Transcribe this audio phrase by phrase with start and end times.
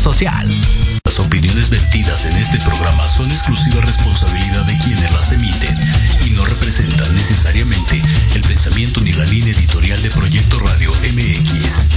[0.00, 0.48] social.
[1.04, 5.78] Las opiniones vertidas en este programa son exclusiva responsabilidad de quienes las emiten
[6.24, 8.00] y no representan necesariamente
[8.34, 11.88] el pensamiento ni la línea editorial de Proyecto Radio MX.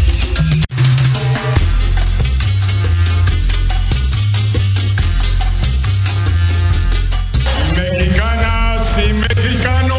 [7.78, 9.98] Mexicanas y mexicanos.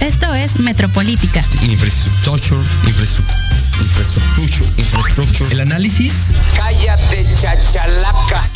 [0.00, 1.44] Esto es Metropolítica.
[1.62, 3.36] Infrastructure, infrastructure,
[4.78, 5.52] infrastructure.
[5.52, 6.30] El análisis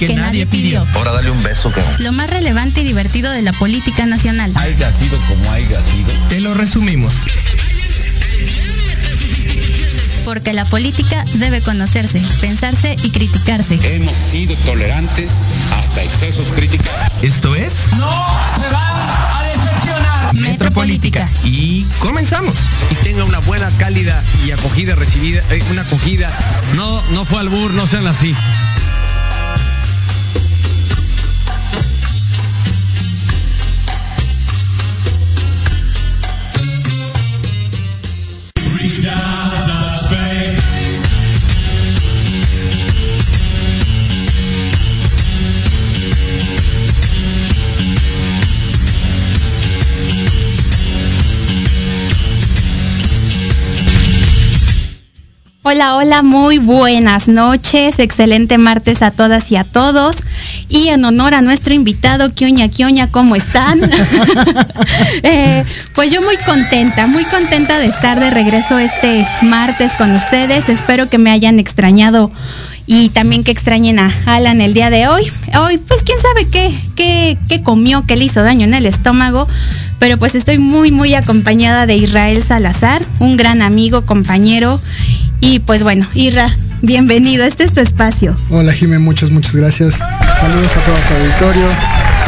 [0.06, 0.86] que, nadie pidió.
[0.94, 4.52] Ahora dale un beso, que Lo más relevante y divertido de la política nacional.
[4.56, 6.08] haya sido como haya sido.
[6.28, 7.14] Te lo resumimos.
[10.24, 13.78] Porque la política debe conocerse, pensarse y criticarse.
[13.82, 15.32] Hemos sido tolerantes
[15.72, 16.88] hasta excesos críticos.
[17.22, 17.72] Esto es
[20.32, 21.28] Metropolítica.
[21.44, 22.54] Y comenzamos.
[22.90, 26.30] y tenga una buena, cálida y acogida recibida, eh, una acogida.
[26.74, 28.34] No, no fue albur, no sean así.
[55.72, 60.16] Hola, hola, muy buenas noches, excelente martes a todas y a todos.
[60.68, 63.78] Y en honor a nuestro invitado, Kioña Kioña, ¿cómo están?
[65.22, 65.64] Eh,
[65.94, 70.68] pues yo muy contenta, muy contenta de estar de regreso este martes con ustedes.
[70.68, 72.32] Espero que me hayan extrañado
[72.86, 75.22] y también que extrañen a Alan el día de hoy.
[75.56, 79.46] Hoy, pues quién sabe qué, qué, qué comió, qué le hizo daño en el estómago.
[80.00, 84.80] Pero pues estoy muy, muy acompañada de Israel Salazar, un gran amigo, compañero.
[85.40, 88.34] Y pues bueno, Irra, bienvenido, este es tu espacio.
[88.50, 89.94] Hola Jimé, muchas, muchas gracias.
[89.94, 91.66] Saludos a todo tu auditorio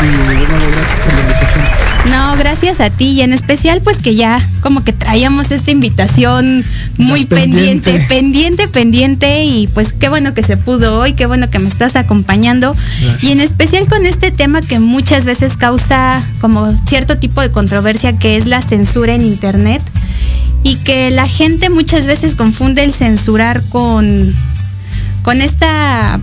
[0.03, 1.83] y de nuevo gracias por la invitación.
[2.11, 6.65] No, gracias a ti y en especial pues que ya como que traíamos esta invitación
[6.97, 8.09] muy pendiente, pendiente.
[8.09, 11.94] pendiente, pendiente y pues qué bueno que se pudo hoy, qué bueno que me estás
[11.94, 13.23] acompañando Gracias.
[13.23, 18.19] y en especial con este tema que muchas veces causa como cierto tipo de controversia
[18.19, 19.81] que es la censura en internet
[20.62, 24.34] y que la gente muchas veces confunde el censurar con
[25.23, 26.19] con esta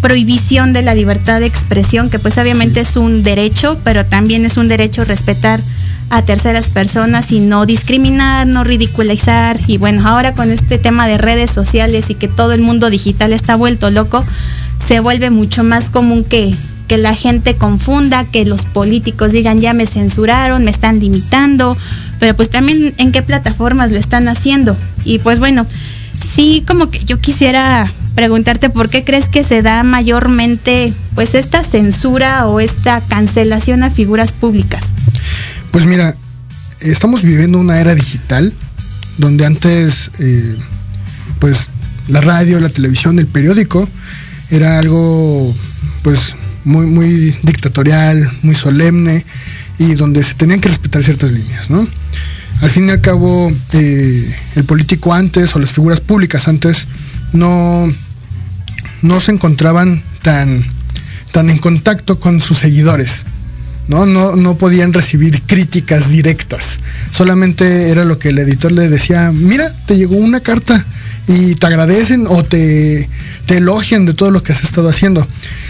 [0.00, 4.56] prohibición de la libertad de expresión, que pues obviamente es un derecho, pero también es
[4.56, 5.60] un derecho respetar
[6.10, 9.58] a terceras personas y no discriminar, no ridiculizar.
[9.66, 13.32] Y bueno, ahora con este tema de redes sociales y que todo el mundo digital
[13.32, 14.22] está vuelto loco,
[14.84, 16.54] se vuelve mucho más común que,
[16.86, 21.76] que la gente confunda, que los políticos digan ya me censuraron, me están limitando,
[22.18, 24.76] pero pues también en qué plataformas lo están haciendo.
[25.04, 25.66] Y pues bueno,
[26.12, 31.62] sí como que yo quisiera preguntarte por qué crees que se da mayormente pues esta
[31.62, 34.92] censura o esta cancelación a figuras públicas.
[35.70, 36.16] Pues mira,
[36.80, 38.52] estamos viviendo una era digital
[39.18, 40.56] donde antes, eh,
[41.38, 41.68] pues
[42.08, 43.88] la radio, la televisión, el periódico
[44.50, 45.54] era algo,
[46.02, 46.34] pues
[46.64, 49.24] muy, muy dictatorial, muy solemne
[49.78, 51.86] y donde se tenían que respetar ciertas líneas, ¿no?
[52.60, 56.86] Al fin y al cabo, eh, el político antes o las figuras públicas antes
[57.32, 57.86] no,
[59.02, 60.64] no se encontraban tan,
[61.32, 63.22] tan en contacto con sus seguidores.
[63.86, 64.06] ¿no?
[64.06, 66.80] No, no podían recibir críticas directas.
[67.12, 70.84] Solamente era lo que el editor le decía, mira, te llegó una carta
[71.26, 73.08] y te agradecen o te,
[73.46, 75.26] te elogian de todo lo que has estado haciendo.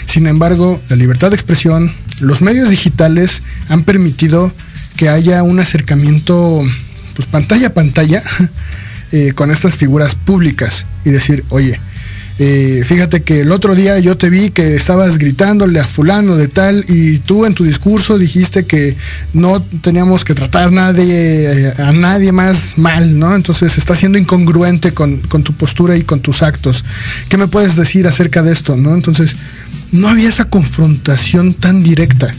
[0.07, 4.53] Sin embargo, la libertad de expresión, los medios digitales han permitido
[4.99, 6.61] que haya un acercamiento,
[7.15, 8.21] pues pantalla a pantalla,
[9.13, 11.79] eh, con estas figuras públicas y decir, oye,
[12.41, 16.49] eh, fíjate que el otro día yo te vi que estabas gritándole a fulano de
[16.49, 18.97] tal y tú en tu discurso dijiste que
[19.33, 23.37] no teníamos que tratar nadie, eh, a nadie más mal, ¿no?
[23.37, 26.85] Entonces está siendo incongruente con, con tu postura y con tus actos.
[27.29, 28.95] ¿Qué me puedes decir acerca de esto, no?
[28.95, 29.37] Entonces
[29.93, 32.33] no había esa confrontación tan directa.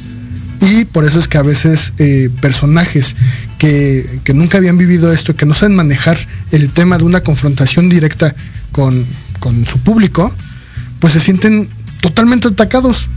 [0.61, 3.15] Y por eso es que a veces eh, personajes
[3.57, 6.17] que, que nunca habían vivido esto, que no saben manejar
[6.51, 8.35] el tema de una confrontación directa
[8.71, 9.05] con,
[9.39, 10.33] con su público,
[10.99, 11.69] pues se sienten
[12.01, 13.07] totalmente atacados.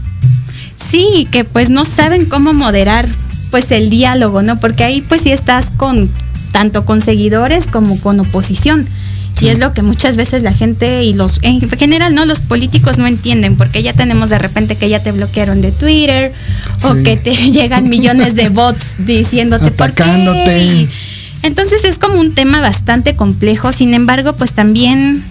[0.77, 3.07] Sí, que pues no saben cómo moderar
[3.51, 4.59] pues el diálogo, ¿no?
[4.59, 6.09] Porque ahí pues sí estás con
[6.51, 8.87] tanto con seguidores como con oposición.
[9.41, 12.25] Y es lo que muchas veces la gente y los, en general, ¿no?
[12.25, 16.31] Los políticos no entienden, porque ya tenemos de repente que ya te bloquearon de Twitter,
[16.85, 20.03] o que te llegan millones de bots diciéndote por qué.
[20.03, 20.89] Atacándote.
[21.43, 25.23] Entonces es como un tema bastante complejo, sin embargo, pues también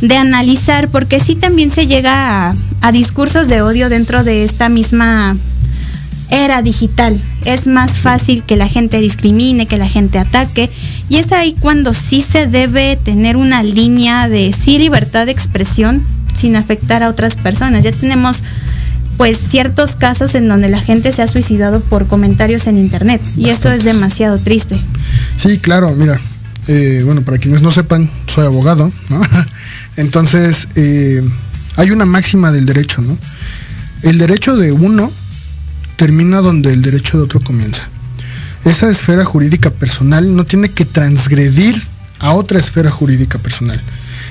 [0.00, 4.68] de analizar, porque sí también se llega a, a discursos de odio dentro de esta
[4.68, 5.36] misma
[6.32, 7.20] era digital.
[7.44, 10.70] Es más fácil que la gente discrimine, que la gente ataque.
[11.08, 16.04] Y es ahí cuando sí se debe tener una línea de sí libertad de expresión
[16.34, 17.84] sin afectar a otras personas.
[17.84, 18.42] Ya tenemos
[19.16, 23.20] pues ciertos casos en donde la gente se ha suicidado por comentarios en internet.
[23.36, 24.78] Y eso es demasiado triste.
[25.36, 26.20] Sí, claro, mira.
[26.68, 29.20] eh, bueno, para quienes no sepan, soy abogado, ¿no?
[29.96, 31.22] Entonces, eh,
[31.76, 33.18] hay una máxima del derecho, ¿no?
[34.02, 35.10] El derecho de uno
[35.96, 37.88] termina donde el derecho de otro comienza.
[38.64, 41.80] Esa esfera jurídica personal no tiene que transgredir
[42.20, 43.80] a otra esfera jurídica personal.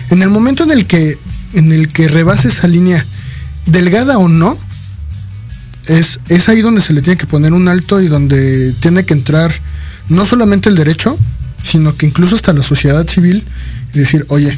[0.09, 1.17] En el momento en el que,
[1.53, 3.05] en el que rebase esa línea,
[3.65, 4.57] delgada o no,
[5.87, 9.13] es, es ahí donde se le tiene que poner un alto y donde tiene que
[9.13, 9.51] entrar
[10.09, 11.17] no solamente el derecho,
[11.63, 13.43] sino que incluso hasta la sociedad civil
[13.93, 14.57] y decir, oye,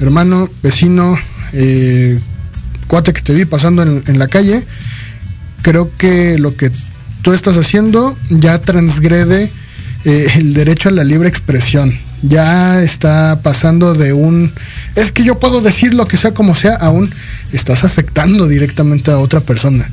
[0.00, 1.18] hermano, vecino,
[1.52, 2.18] eh,
[2.86, 4.64] cuate que te vi pasando en, la calle,
[5.62, 6.70] creo que lo que
[7.22, 9.50] tú estás haciendo ya transgrede
[10.04, 11.96] eh, el derecho a la libre expresión.
[12.22, 14.52] Ya está pasando de un,
[14.96, 17.08] es que yo puedo decir lo que sea como sea, aún
[17.52, 19.88] estás afectando directamente a otra persona.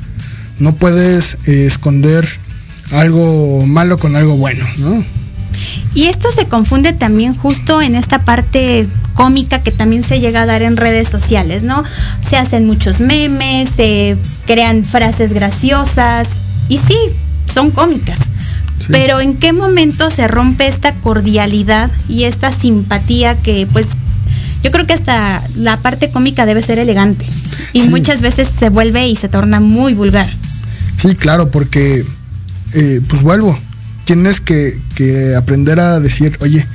[0.58, 2.26] No puedes eh, esconder
[2.92, 5.04] algo malo con algo bueno, ¿no?
[5.94, 10.46] Y esto se confunde también justo en esta parte cómica que también se llega a
[10.46, 11.84] dar en redes sociales, ¿no?
[12.28, 14.16] Se hacen muchos memes, se
[14.46, 16.28] crean frases graciosas
[16.68, 16.96] y sí,
[17.52, 18.18] son cómicas.
[18.78, 18.88] Sí.
[18.90, 23.88] Pero ¿en qué momento se rompe esta cordialidad y esta simpatía que pues
[24.62, 27.26] yo creo que hasta la parte cómica debe ser elegante
[27.72, 27.88] y sí.
[27.88, 30.28] muchas veces se vuelve y se torna muy vulgar.
[30.96, 32.04] Sí, claro, porque
[32.72, 33.58] eh, pues vuelvo,
[34.04, 36.66] tienes que, que, aprender a decir, oye,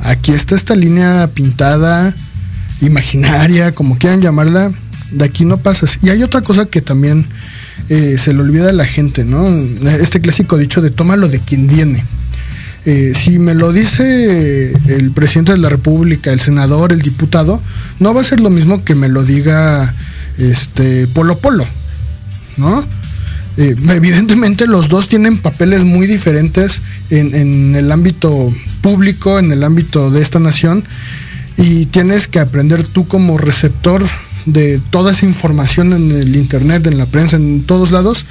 [0.00, 2.14] aquí está esta línea pintada,
[2.80, 4.72] imaginaria, como quieran llamarla,
[5.10, 5.98] de aquí no pasas.
[6.02, 7.26] Y hay otra cosa que también
[7.88, 9.48] eh, se le olvida a la gente, ¿no?
[10.00, 12.04] Este clásico dicho de tómalo de quien viene.
[12.84, 17.60] Eh, si me lo dice el presidente de la República, el senador, el diputado,
[18.00, 19.94] no va a ser lo mismo que me lo diga
[20.38, 21.64] este Polo Polo,
[22.56, 22.84] ¿no?
[23.58, 30.10] Eh, evidentemente los dos tienen papeles muy diferentes en, el ámbito público, en el ámbito
[30.10, 30.84] de esta nación,
[31.56, 34.02] y tienes que aprender tú como receptor
[34.46, 38.24] de toda esa información en el internet, en la prensa, en todos lados,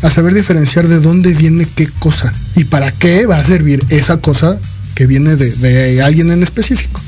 [0.00, 4.18] a saber diferenciar de dónde viene qué cosa y para qué va a servir esa
[4.18, 4.58] cosa
[4.94, 7.00] que viene de, de alguien en específico.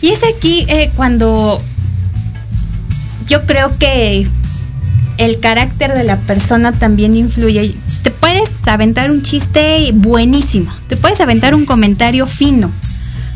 [0.00, 1.62] Y es aquí eh, cuando
[3.26, 4.26] yo creo que
[5.18, 7.74] el carácter de la persona también influye.
[8.02, 12.70] Te puedes aventar un chiste buenísimo, te puedes aventar un comentario fino,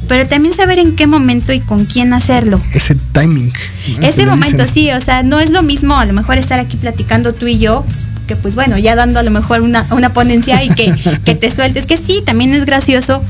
[0.08, 2.60] pero también saber en qué momento y con quién hacerlo.
[2.74, 3.52] Ese timing.
[3.98, 4.06] ¿no?
[4.06, 4.74] Ese momento, dicen.
[4.74, 7.58] sí, o sea, no es lo mismo a lo mejor estar aquí platicando tú y
[7.58, 7.84] yo,
[8.26, 10.94] que pues bueno, ya dando a lo mejor una, una ponencia y que,
[11.24, 13.22] que te sueltes, que sí, también es gracioso,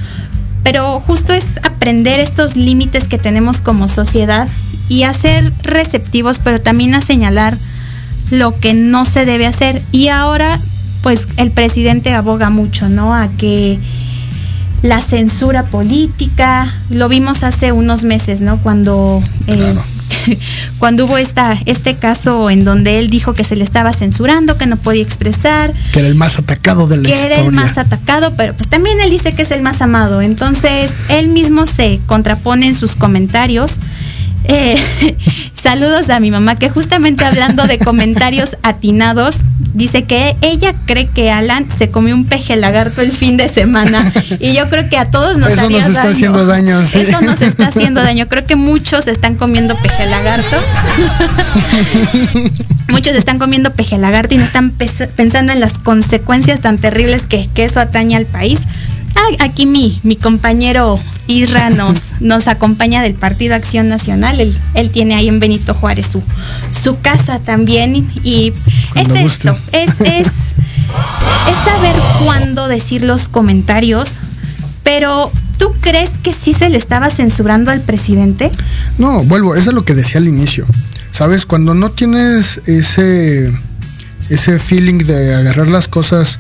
[0.63, 4.49] pero justo es aprender estos límites que tenemos como sociedad
[4.89, 7.57] y a ser receptivos, pero también a señalar
[8.31, 9.81] lo que no se debe hacer.
[9.93, 10.59] Y ahora,
[11.03, 13.15] pues el presidente aboga mucho, ¿no?
[13.15, 13.79] A que
[14.83, 18.59] la censura política, lo vimos hace unos meses, ¿no?
[18.59, 19.83] Cuando, eh, claro.
[20.79, 24.67] cuando hubo esta, este caso en donde él dijo que se le estaba censurando, que
[24.67, 25.73] no podía expresar.
[25.93, 27.35] Que era el más atacado de la que historia.
[27.35, 30.23] era el más atacado, pero pues también él dice que es el más amado.
[30.23, 33.77] Entonces, él mismo se contrapone en sus comentarios.
[34.45, 34.77] Eh,
[35.55, 39.39] saludos a mi mamá que justamente hablando de comentarios atinados
[39.75, 44.13] dice que ella cree que Alan se comió un peje lagarto el fin de semana
[44.41, 46.11] y yo creo que a todos nos eso nos está daño.
[46.11, 47.01] haciendo daño sí.
[47.01, 50.57] eso nos está haciendo daño creo que muchos están comiendo peje lagarto
[52.89, 57.49] muchos están comiendo peje lagarto y no están pensando en las consecuencias tan terribles que,
[57.55, 58.61] que eso atañe al país
[59.19, 64.41] Ah, aquí mi, mi compañero Isra nos, nos acompaña del Partido Acción Nacional.
[64.41, 66.23] Él, él tiene ahí en Benito Juárez su,
[66.73, 68.09] su casa también.
[68.23, 68.53] Y
[68.93, 69.49] Cuando es guste.
[69.51, 74.19] esto, es, es, es saber cuándo decir los comentarios.
[74.83, 78.51] Pero, ¿tú crees que sí se le estaba censurando al presidente?
[78.97, 80.67] No, vuelvo, eso es lo que decía al inicio.
[81.13, 81.47] ¿Sabes?
[81.47, 83.53] Cuando no tienes ese,
[84.31, 86.39] ese feeling de agarrar las cosas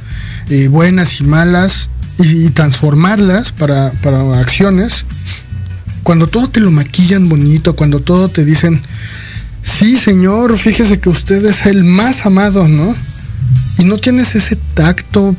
[0.51, 5.05] eh, buenas y malas y, y transformarlas para, para acciones,
[6.09, 8.81] cuando todo te lo maquillan bonito, cuando todo te dicen,
[9.63, 12.97] sí señor, fíjese que usted es el más amado, ¿no?
[13.77, 15.37] Y no tienes ese tacto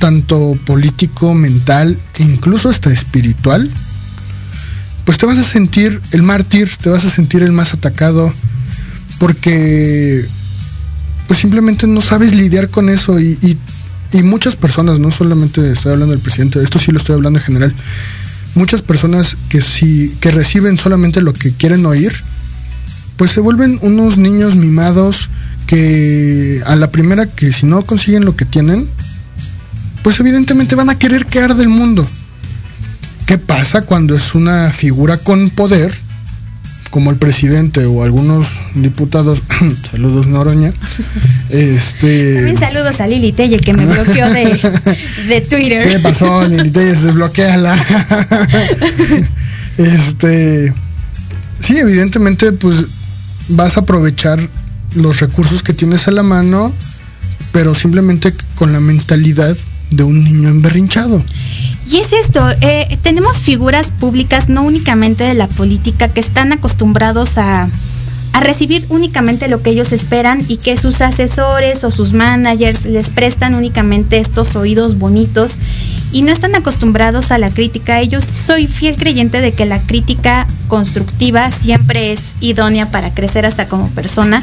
[0.00, 3.70] tanto político, mental e incluso hasta espiritual,
[5.04, 8.32] pues te vas a sentir el mártir, te vas a sentir el más atacado,
[9.18, 10.26] porque
[11.26, 13.58] pues simplemente no sabes lidiar con eso y, y,
[14.16, 17.44] y muchas personas, no solamente estoy hablando del presidente, esto sí lo estoy hablando en
[17.44, 17.74] general,
[18.56, 22.12] muchas personas que si que reciben solamente lo que quieren oír,
[23.16, 25.28] pues se vuelven unos niños mimados
[25.66, 28.88] que a la primera que si no consiguen lo que tienen,
[30.02, 32.06] pues evidentemente van a querer quedar del mundo.
[33.26, 35.92] ¿Qué pasa cuando es una figura con poder,
[36.96, 39.42] como el presidente o algunos diputados,
[39.90, 40.72] saludos Noroña,
[41.50, 42.36] este...
[42.36, 44.44] También saludos a Lili Telle que me bloqueó de,
[45.28, 45.90] de Twitter.
[45.90, 46.94] ¿Qué pasó, Lili Telle?
[46.94, 47.76] Desbloqueala.
[49.76, 50.72] este...
[51.60, 52.86] Sí, evidentemente, pues
[53.50, 54.40] vas a aprovechar
[54.94, 56.72] los recursos que tienes a la mano,
[57.52, 59.54] pero simplemente con la mentalidad
[59.90, 61.22] de un niño emberrinchado.
[61.88, 67.38] Y es esto, eh, tenemos figuras públicas, no únicamente de la política, que están acostumbrados
[67.38, 67.68] a,
[68.32, 73.10] a, recibir únicamente lo que ellos esperan y que sus asesores o sus managers les
[73.10, 75.58] prestan únicamente estos oídos bonitos
[76.10, 78.00] y no están acostumbrados a la crítica.
[78.00, 83.68] Ellos soy fiel creyente de que la crítica constructiva siempre es idónea para crecer hasta
[83.68, 84.42] como persona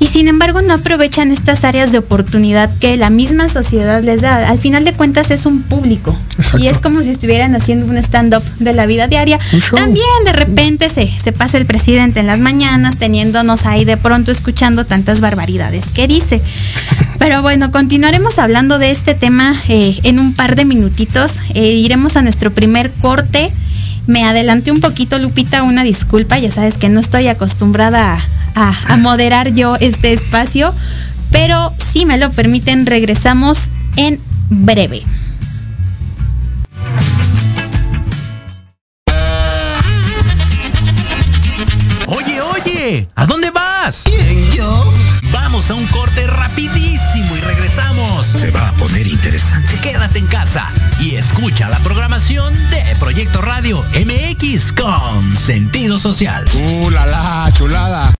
[0.00, 4.48] y sin embargo no aprovechan estas áreas de oportunidad que la misma sociedad les da.
[4.48, 6.58] Al final de cuentas es un público Exacto.
[6.58, 9.38] y es como si estuvieran haciendo un stand-up de la vida diaria.
[9.74, 14.30] También de repente se, se pasa el presidente en las mañanas teniéndonos ahí de pronto
[14.30, 16.42] escuchando tantas barbaridades que dice.
[17.18, 21.40] Pero bueno, continuaremos hablando de este tema eh, en un par de minutitos.
[21.54, 23.50] Eh, iremos a nuestro primer corte.
[24.08, 28.18] Me adelanté un poquito, Lupita, una disculpa, ya sabes que no estoy acostumbrada
[28.54, 30.72] a, a, moderar yo este espacio,
[31.30, 35.02] pero si me lo permiten, regresamos en breve.
[43.14, 44.02] ¿A dónde vas?
[44.04, 44.92] ¿Quién, yo?
[45.30, 48.26] Vamos a un corte rapidísimo y regresamos.
[48.26, 49.78] Se va a poner interesante.
[49.80, 56.46] Quédate en casa y escucha la programación de Proyecto Radio MX con sentido social.
[56.54, 58.14] ¡Uh, la, la chulada!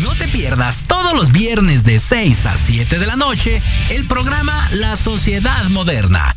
[0.00, 4.68] No te pierdas todos los viernes de 6 a 7 de la noche el programa
[4.72, 6.36] La Sociedad Moderna,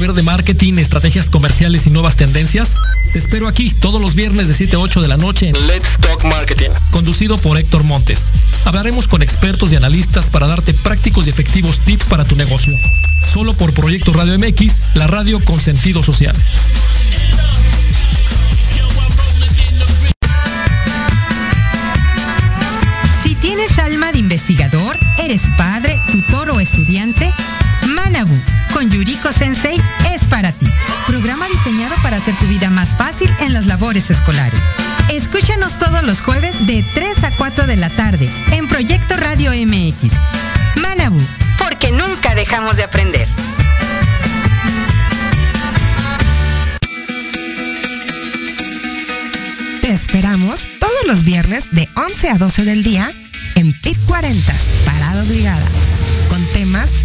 [0.00, 2.74] Saber de marketing, estrategias comerciales y nuevas tendencias?
[3.12, 5.98] Te espero aquí todos los viernes de 7 a 8 de la noche en Let's
[6.00, 8.30] Talk Marketing, conducido por Héctor Montes.
[8.64, 12.74] Hablaremos con expertos y analistas para darte prácticos y efectivos tips para tu negocio.
[13.30, 16.34] Solo por Proyecto Radio MX, la radio con sentido social.
[23.22, 27.30] Si tienes alma de investigador, eres padre, tutor o estudiante,
[28.72, 29.80] con Yuriko Sensei
[30.12, 30.66] es para ti.
[31.06, 34.60] Programa diseñado para hacer tu vida más fácil en las labores escolares.
[35.10, 40.12] Escúchanos todos los jueves de 3 a 4 de la tarde en Proyecto Radio MX.
[40.80, 41.20] Manabu,
[41.58, 43.28] porque nunca dejamos de aprender.
[49.80, 53.10] Te esperamos todos los viernes de 11 a 12 del día
[53.56, 54.54] en PIT 40,
[54.84, 55.66] Parada Obligada,
[56.28, 57.04] con temas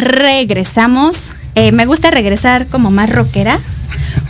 [0.00, 1.32] Regresamos.
[1.54, 3.58] Eh, me gusta regresar como más rockera.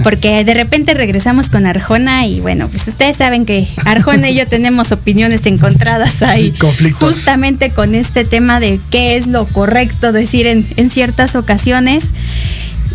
[0.03, 4.47] Porque de repente regresamos con Arjona y bueno, pues ustedes saben que Arjona y yo
[4.47, 6.53] tenemos opiniones encontradas ahí.
[6.53, 7.09] Conflictos.
[7.09, 12.09] Justamente con este tema de qué es lo correcto decir en, en ciertas ocasiones.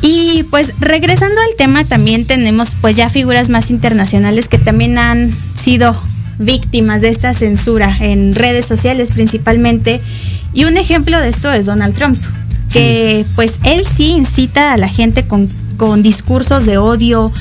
[0.02, 5.32] Y pues regresando al tema, también tenemos pues ya figuras más internacionales que también han
[5.32, 5.96] sido
[6.40, 10.02] víctimas de esta censura en redes sociales principalmente.
[10.54, 12.18] Y un ejemplo de esto es Donald Trump,
[12.72, 17.32] que pues él sí incita a la gente con, con discursos de odio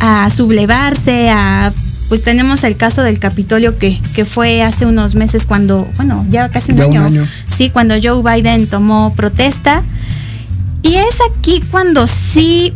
[0.00, 1.72] a sublevarse, a
[2.08, 6.48] pues tenemos el caso del Capitolio que, que fue hace unos meses cuando, bueno, ya
[6.50, 7.28] casi un Ya un año, año.
[7.50, 9.82] sí, cuando Joe Biden tomó protesta.
[10.82, 12.72] Y es aquí cuando sí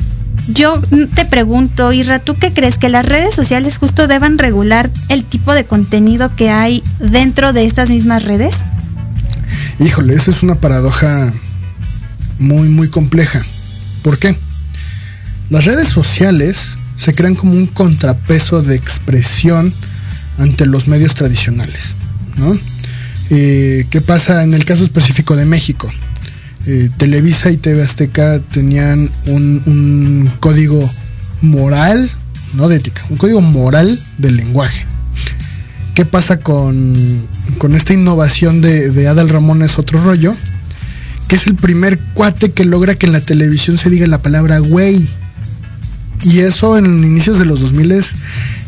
[0.54, 0.74] yo
[1.14, 5.52] te pregunto, Isra, ¿tú qué crees que las redes sociales justo deban regular el tipo
[5.52, 8.56] de contenido que hay dentro de estas mismas redes?
[9.78, 11.32] Híjole, eso es una paradoja
[12.38, 13.44] muy, muy compleja.
[14.02, 14.36] ¿Por qué?
[15.50, 19.72] Las redes sociales se crean como un contrapeso de expresión
[20.38, 21.94] ante los medios tradicionales,
[22.36, 22.58] ¿no?
[23.30, 25.90] Eh, ¿Qué pasa en el caso específico de México?
[26.66, 30.88] Eh, Televisa y TV Azteca tenían un, código
[31.40, 32.10] moral,
[32.54, 34.84] no de ética, un código moral del lenguaje.
[35.94, 36.94] ¿Qué pasa con,
[37.58, 40.34] con esta innovación de, de Adal Ramón es otro rollo?
[41.28, 44.58] Que es el primer cuate que logra que en la televisión se diga la palabra
[44.58, 45.08] güey.
[46.22, 48.02] Y eso en inicios de los 2000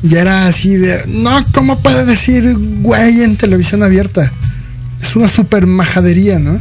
[0.02, 4.30] ya era así de, no, ¿cómo puede decir güey en televisión abierta?
[5.02, 6.58] Es una super majadería, ¿no?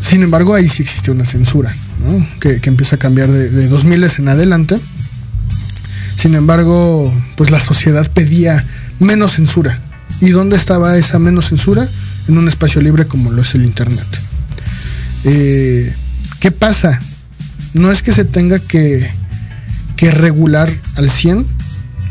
[0.00, 1.74] Sin embargo, ahí sí existe una censura,
[2.06, 2.26] ¿no?
[2.40, 4.78] Que, empieza a cambiar de, de 2000 en adelante.
[6.16, 8.64] Sin embargo, pues la sociedad pedía
[8.98, 9.80] menos censura.
[10.20, 11.88] ¿Y dónde estaba esa menos censura?
[12.28, 14.06] En un espacio libre como lo es el Internet.
[15.24, 15.92] Eh,
[16.40, 17.00] ¿Qué pasa?
[17.72, 19.10] No es que se tenga que,
[20.12, 21.46] regular al 100,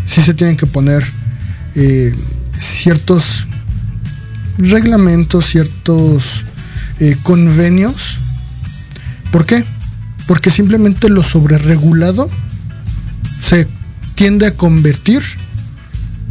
[0.08, 1.04] sí se tienen que poner
[1.76, 2.16] eh,
[2.54, 3.46] ciertos
[4.58, 6.44] reglamentos, ciertos
[7.00, 8.18] eh, convenios.
[9.32, 9.64] ¿Por qué?
[10.26, 12.28] Porque simplemente lo sobreregulado
[13.48, 13.68] se
[14.16, 15.22] tiende a convertir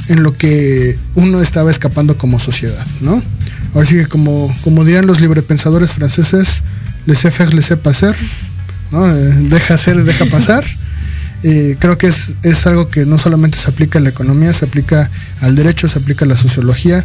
[0.08, 3.22] en lo que uno estaba escapando como sociedad, ¿no?
[3.74, 6.62] Ahora sí que como, como dirían los librepensadores franceses,
[7.06, 8.14] laissez faire, laissez passer,
[8.90, 9.10] ¿no?
[9.10, 10.64] Eh, deja hacer, deja pasar.
[11.44, 14.64] Eh, creo que es, es algo que no solamente se aplica a la economía, se
[14.64, 17.04] aplica al derecho, se aplica a la sociología.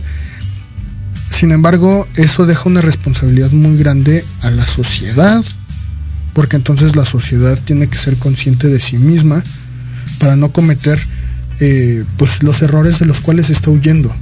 [1.32, 5.44] Sin embargo, eso deja una responsabilidad muy grande a la sociedad,
[6.34, 9.44] porque entonces la sociedad tiene que ser consciente de sí misma
[10.20, 11.00] para no cometer
[11.60, 14.16] eh, pues los errores de los cuales está huyendo.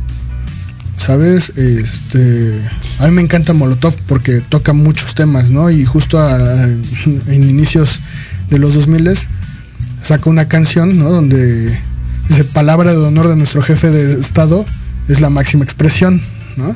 [1.05, 1.49] ¿Sabes?
[1.55, 2.59] Este,
[2.97, 5.69] a mí me encanta Molotov porque toca muchos temas, ¿no?
[5.69, 7.99] Y justo a- en inicios
[8.49, 9.27] de los 2000
[10.01, 11.09] saca una canción, ¿no?
[11.09, 11.77] Donde
[12.27, 14.65] dice palabra de honor de nuestro jefe de Estado
[15.07, 16.19] es la máxima expresión,
[16.55, 16.75] ¿no?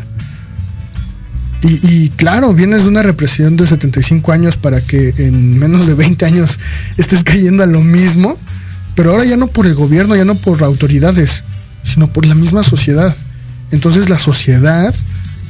[1.63, 5.95] Y, y claro, vienes de una represión de 75 años para que en menos de
[5.95, 6.59] 20 años
[6.97, 8.37] estés cayendo a lo mismo,
[8.95, 11.43] pero ahora ya no por el gobierno, ya no por autoridades,
[11.83, 13.15] sino por la misma sociedad.
[13.71, 14.93] Entonces la sociedad,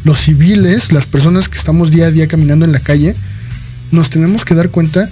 [0.04, 3.16] los civiles, las personas que estamos día a día caminando en la calle,
[3.92, 5.10] nos tenemos que dar cuenta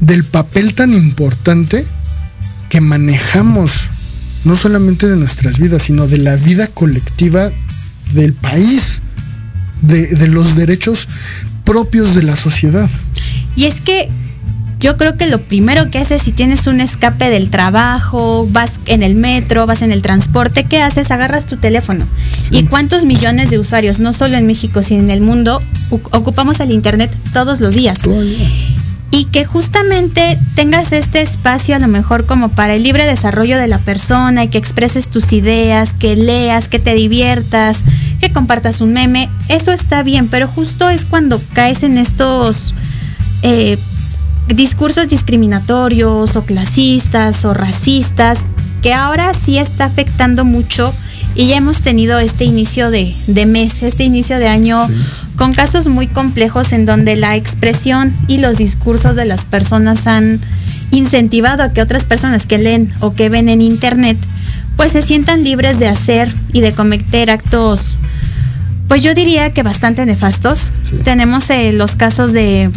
[0.00, 1.84] del papel tan importante
[2.68, 3.72] que manejamos,
[4.44, 7.50] no solamente de nuestras vidas, sino de la vida colectiva
[8.12, 9.00] del país,
[9.82, 11.08] de, los derechos
[11.64, 12.88] propios de la sociedad.
[13.54, 14.08] Y es que
[14.78, 19.02] yo creo que lo primero que haces si tienes un escape del trabajo, vas en
[19.02, 21.10] el metro, vas en el transporte, ¿qué haces?
[21.10, 22.06] Agarras tu teléfono.
[22.50, 25.60] ¿Y cuántos millones de usuarios, no solo en México, sino en el mundo,
[25.90, 28.00] ocupamos el Internet todos los días?
[29.10, 33.68] Y que justamente tengas este espacio a lo mejor como para el libre desarrollo de
[33.68, 37.78] la persona y que expreses tus ideas, que leas, que te diviertas,
[38.20, 42.74] que compartas un meme, eso está bien, pero justo es cuando caes en estos
[43.42, 43.78] eh,
[44.48, 48.40] discursos discriminatorios o clasistas o racistas,
[48.82, 50.92] que ahora sí está afectando mucho
[51.34, 54.86] y ya hemos tenido este inicio de, de mes, este inicio de año
[55.36, 60.40] con casos muy complejos en donde la expresión y los discursos de las personas han
[60.92, 64.16] incentivado a que otras personas que leen o que ven en internet
[64.76, 67.96] pues se sientan libres de hacer y de cometer actos
[68.88, 70.70] pues yo diría que bastante nefastos.
[71.02, 72.70] Tenemos eh, los casos de,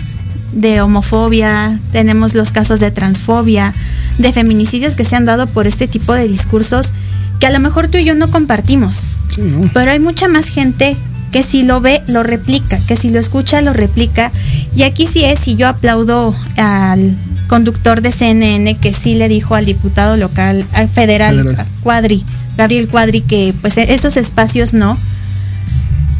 [0.51, 3.73] de homofobia, tenemos los casos de transfobia,
[4.17, 6.91] de feminicidios que se han dado por este tipo de discursos
[7.39, 9.03] que a lo mejor tú y yo no compartimos.
[9.33, 9.69] Sí, ¿no?
[9.73, 10.97] Pero hay mucha más gente
[11.31, 14.31] que si lo ve, lo replica, que si lo escucha, lo replica
[14.75, 17.15] Y aquí sí es, y yo aplaudo al
[17.47, 21.65] conductor de CNN que sí le dijo al diputado local, al federal, Federal.
[21.81, 22.23] Cuadri,
[22.57, 24.97] Gabriel Cuadri, que pues esos espacios no.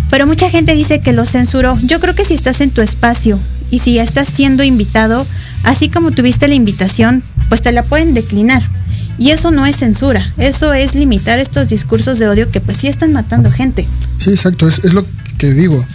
[0.09, 1.75] Pero mucha gente dice que lo censuró.
[1.83, 3.39] Yo creo que si estás en tu espacio
[3.71, 5.25] y si ya estás siendo invitado,
[5.63, 8.63] así como tuviste la invitación, pues te la pueden declinar.
[9.17, 12.87] Y eso no es censura, eso es limitar estos discursos de odio que pues sí
[12.87, 13.85] están matando gente.
[14.17, 15.05] Sí, exacto, es, lo
[15.37, 15.85] que digo.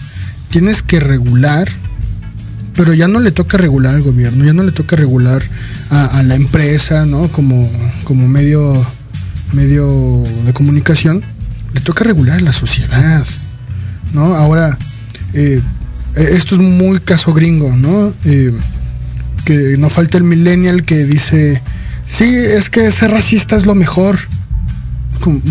[0.50, 1.66] Tienes que regular,
[2.76, 5.42] pero ya no le toca regular al gobierno, ya no le toca regular
[5.90, 7.28] a, la empresa, ¿no?
[7.28, 7.70] Como,
[8.04, 8.74] como medio,
[9.52, 11.22] medio de comunicación,
[11.72, 13.24] le toca regular a la sociedad,
[14.12, 14.34] ¿no?
[14.34, 14.76] Ahora,
[15.32, 15.62] eh,
[16.16, 18.12] esto es muy caso gringo, ¿no?
[18.24, 18.52] Eh,
[19.44, 21.60] que no falta el millennial que dice,
[22.08, 24.18] sí, es que ser racista es lo mejor.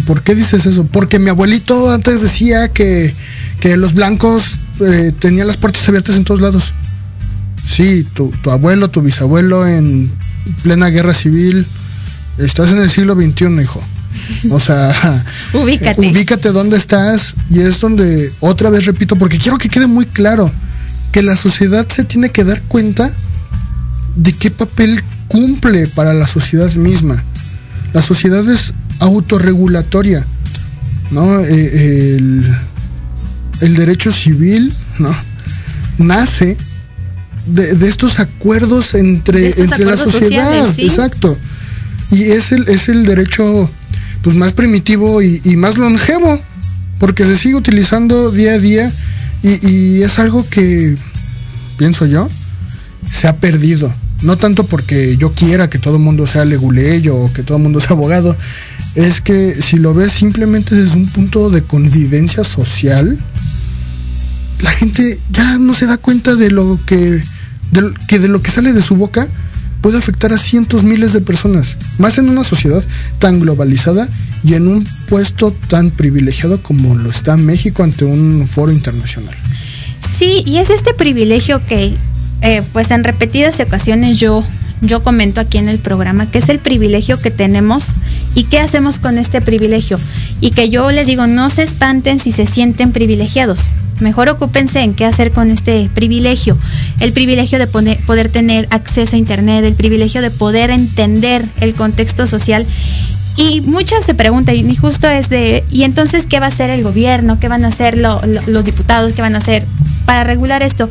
[0.06, 0.86] ¿Por qué dices eso?
[0.86, 3.13] Porque mi abuelito antes decía que,
[3.60, 6.73] que los blancos eh, tenían las puertas abiertas en todos lados.
[7.67, 10.12] Sí, tu, tu abuelo, tu bisabuelo en
[10.63, 11.65] plena guerra civil,
[12.38, 13.82] estás en el siglo XXI, hijo.
[14.50, 14.94] O sea,
[15.54, 16.02] Ubícate.
[16.02, 20.52] ubícate dónde estás y es donde, otra vez repito, porque quiero que quede muy claro
[21.12, 23.12] que la sociedad se tiene que dar cuenta
[24.16, 27.24] de qué papel cumple para la sociedad misma.
[27.94, 30.26] La sociedad es autorregulatoria,
[31.12, 31.40] ¿no?
[31.40, 32.58] Eh, el,
[33.62, 35.14] el derecho civil, ¿no?
[36.00, 36.58] Nace
[37.46, 40.50] de, de estos acuerdos entre, estos entre la sociedad.
[40.52, 40.84] sociales, ¿sí?
[40.86, 41.38] Exacto.
[42.12, 43.70] Y es el, es el derecho
[44.24, 46.40] pues más primitivo y, más longevo,
[46.98, 48.92] porque se sigue utilizando día a día
[49.44, 50.96] y, es algo que,
[51.78, 52.30] pienso yo,
[53.10, 53.94] se ha perdido.
[54.22, 57.64] No tanto porque yo quiera que todo el mundo sea leguleyo o que todo el
[57.64, 58.36] mundo sea abogado,
[58.96, 63.20] es que si lo ves simplemente desde un punto de convivencia social,
[64.62, 67.22] la gente ya no se da cuenta de lo que
[68.08, 69.28] que de lo que sale de su boca
[69.84, 72.82] puede afectar a cientos miles de personas, más en una sociedad
[73.19, 74.08] tan globalizada
[74.41, 79.36] y en un puesto tan privilegiado como lo está México ante un foro internacional.
[80.17, 81.93] Sí, y es este privilegio que,
[82.41, 84.41] eh, pues en repetidas ocasiones yo,
[84.80, 87.88] yo comento aquí en el programa, que es el privilegio que tenemos
[88.36, 90.00] y qué hacemos con este privilegio.
[90.41, 93.69] Y que yo les digo, no se espanten si se sienten privilegiados.
[94.00, 96.58] Mejor ocúpense en qué hacer con este privilegio.
[97.00, 102.26] El privilegio de poder tener acceso a Internet, el privilegio de poder entender el contexto
[102.28, 102.65] social.
[103.36, 106.84] Y muchas se preguntan, y justo es de, ¿y entonces qué va a hacer el
[106.84, 107.39] gobierno?
[107.39, 109.13] ¿Qué van a hacer lo- lo- los diputados?
[109.13, 109.63] ¿Qué van a hacer
[110.06, 110.89] para regular esto?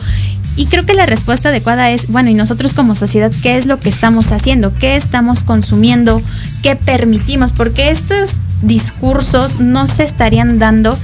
[0.57, 3.79] Y creo que la respuesta adecuada es, bueno, y nosotros como sociedad, ¿qué es lo
[3.79, 4.75] que estamos haciendo?
[4.75, 6.21] ¿Qué estamos consumiendo?
[6.63, 7.53] ¿Qué permitimos?
[7.53, 10.97] Porque estos discursos no se estarían dando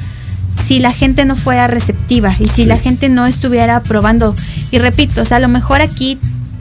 [0.66, 4.34] si la gente no fuera receptiva y si la gente no estuviera aprobando.
[4.70, 6.18] Y repito, o sea, a lo mejor aquí,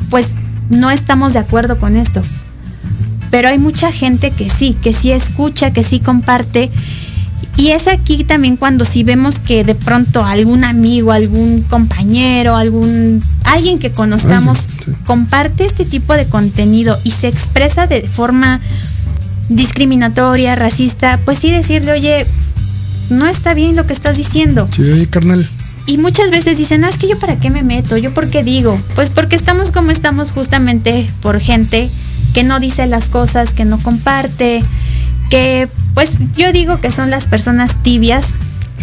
[0.09, 0.33] pues
[0.69, 2.21] no estamos de acuerdo con esto.
[3.29, 6.71] Pero hay mucha gente que sí, que sí escucha, que sí comparte.
[7.57, 13.19] Y es aquí también cuando si vemos que de pronto algún amigo, algún compañero, algún
[13.45, 14.67] alguien que conozcamos
[15.05, 18.61] comparte este tipo de contenido y se expresa de forma
[19.49, 22.25] discriminatoria, racista, pues sí decirle, oye,
[23.09, 24.67] no está bien lo que estás diciendo.
[24.71, 25.49] Sí, oye, carnal.
[25.87, 28.43] Y muchas veces dicen, ah, es que yo para qué me meto, yo por qué
[28.43, 28.79] digo.
[28.93, 31.89] Pues porque estamos como estamos justamente por gente
[32.33, 34.63] que no dice las cosas, que no comparte,
[35.29, 38.23] que pues yo digo que son las personas tibias,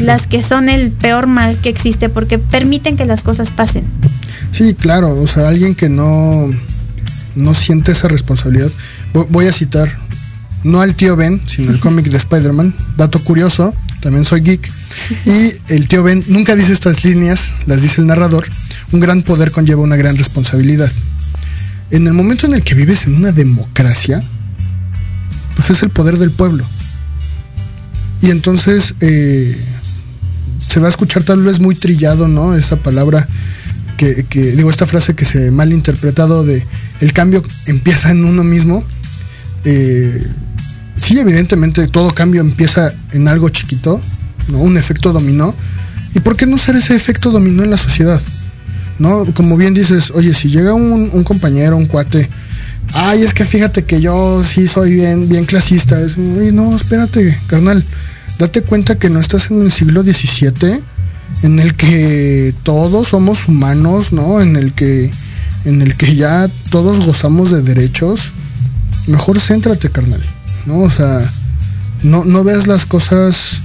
[0.00, 3.84] las que son el peor mal que existe porque permiten que las cosas pasen.
[4.50, 6.48] Sí, claro, o sea, alguien que no,
[7.36, 8.68] no siente esa responsabilidad.
[9.12, 9.96] Vo- Voy a citar,
[10.64, 12.74] no al tío Ben, sino el cómic de Spider-Man.
[12.96, 14.68] Dato curioso, también soy geek.
[15.24, 18.44] Y el tío Ben nunca dice estas líneas, las dice el narrador.
[18.90, 20.90] Un gran poder conlleva una gran responsabilidad.
[21.92, 24.20] En el momento en el que vives en una democracia,
[25.54, 26.64] pues es el poder del pueblo.
[28.22, 29.56] Y entonces eh,
[30.66, 32.54] se va a escuchar tal vez muy trillado, ¿no?
[32.54, 33.26] Esa palabra
[33.96, 36.64] que, que- digo, esta frase que se mal interpretado de
[37.00, 38.82] el cambio empieza en uno mismo.
[39.64, 40.22] Eh,
[40.96, 44.00] sí, evidentemente todo cambio empieza en algo chiquito,
[44.48, 44.58] ¿no?
[44.58, 45.54] Un efecto dominó.
[46.14, 48.20] ¿Y por qué no ser ese efecto dominó en la sociedad?
[48.98, 49.24] ¿No?
[49.34, 52.28] Como bien dices, oye, si llega un, un compañero, un cuate,
[52.92, 56.00] ay, es que fíjate que yo sí soy bien, bien clasista.
[56.00, 57.84] Es, "Oye, no, espérate, carnal.
[58.38, 60.80] Date cuenta que no estás en el siglo XVII,
[61.42, 64.40] en el que todos somos humanos, ¿no?
[64.40, 65.10] En el que,
[65.64, 68.20] en el que ya todos gozamos de derechos.
[69.06, 70.22] Mejor céntrate, carnal,
[70.66, 70.80] ¿no?
[70.80, 71.20] O sea,
[72.02, 73.60] no, no veas las cosas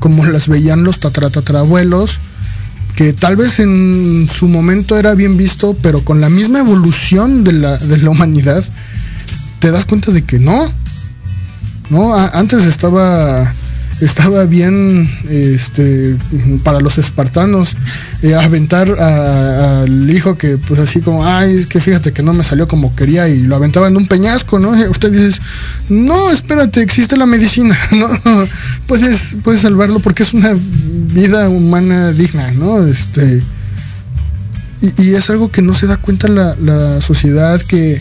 [0.00, 2.18] como las veían los tataratatarabuelos,
[2.98, 7.52] que tal vez en su momento era bien visto, pero con la misma evolución de
[7.52, 8.64] la, de la humanidad,
[9.60, 10.66] te das cuenta de que no.
[11.90, 13.54] No, antes estaba
[14.00, 16.16] estaba bien este
[16.62, 17.74] para los espartanos
[18.22, 22.44] eh, aventar al hijo que pues así como ay es que fíjate que no me
[22.44, 25.40] salió como quería y lo aventaba en un peñasco no usted dices
[25.88, 28.08] no espérate existe la medicina no
[28.86, 33.42] puedes puedes salvarlo porque es una vida humana digna no este
[34.80, 38.00] y, es algo que no se da cuenta la, la sociedad que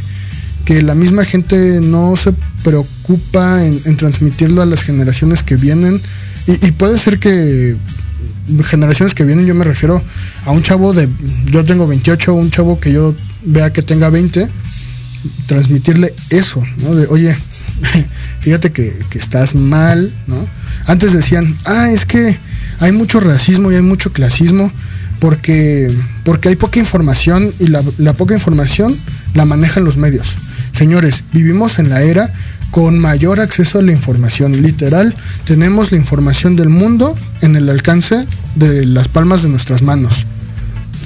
[0.64, 2.34] que la misma gente no se
[2.68, 6.02] preocupa en, transmitirlo a las generaciones que vienen.
[6.48, 7.78] Y, puede ser que
[8.64, 10.02] generaciones que vienen, yo me refiero
[10.46, 11.08] a un chavo de,
[11.46, 14.50] yo tengo 28, un chavo que yo vea que tenga 20,
[15.46, 16.94] transmitirle eso, ¿no?
[16.94, 17.34] De, oye,
[18.42, 20.46] fíjate que, estás mal, ¿no?
[20.88, 22.38] Antes decían, ah, es que
[22.80, 24.70] hay mucho racismo y hay mucho clasismo
[25.22, 25.90] porque,
[26.26, 28.94] porque hay poca información y la, la poca información
[29.34, 30.36] la manejan los medios.
[30.78, 32.32] Señores, vivimos en la era
[32.72, 34.62] con mayor acceso a la información.
[34.62, 40.26] Literal, tenemos la información del mundo en el alcance de las palmas de nuestras manos.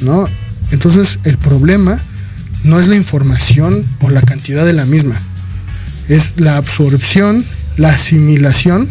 [0.01, 0.27] ¿no?
[0.71, 1.99] Entonces, el problema
[2.63, 5.15] no es la información o la cantidad de la misma.
[6.07, 7.43] Es la absorción,
[7.77, 8.87] la asimilación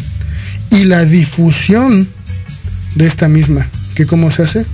[0.71, 2.07] y la difusión
[2.95, 3.67] de esta misma.
[3.95, 4.65] ¿Que cómo se hace?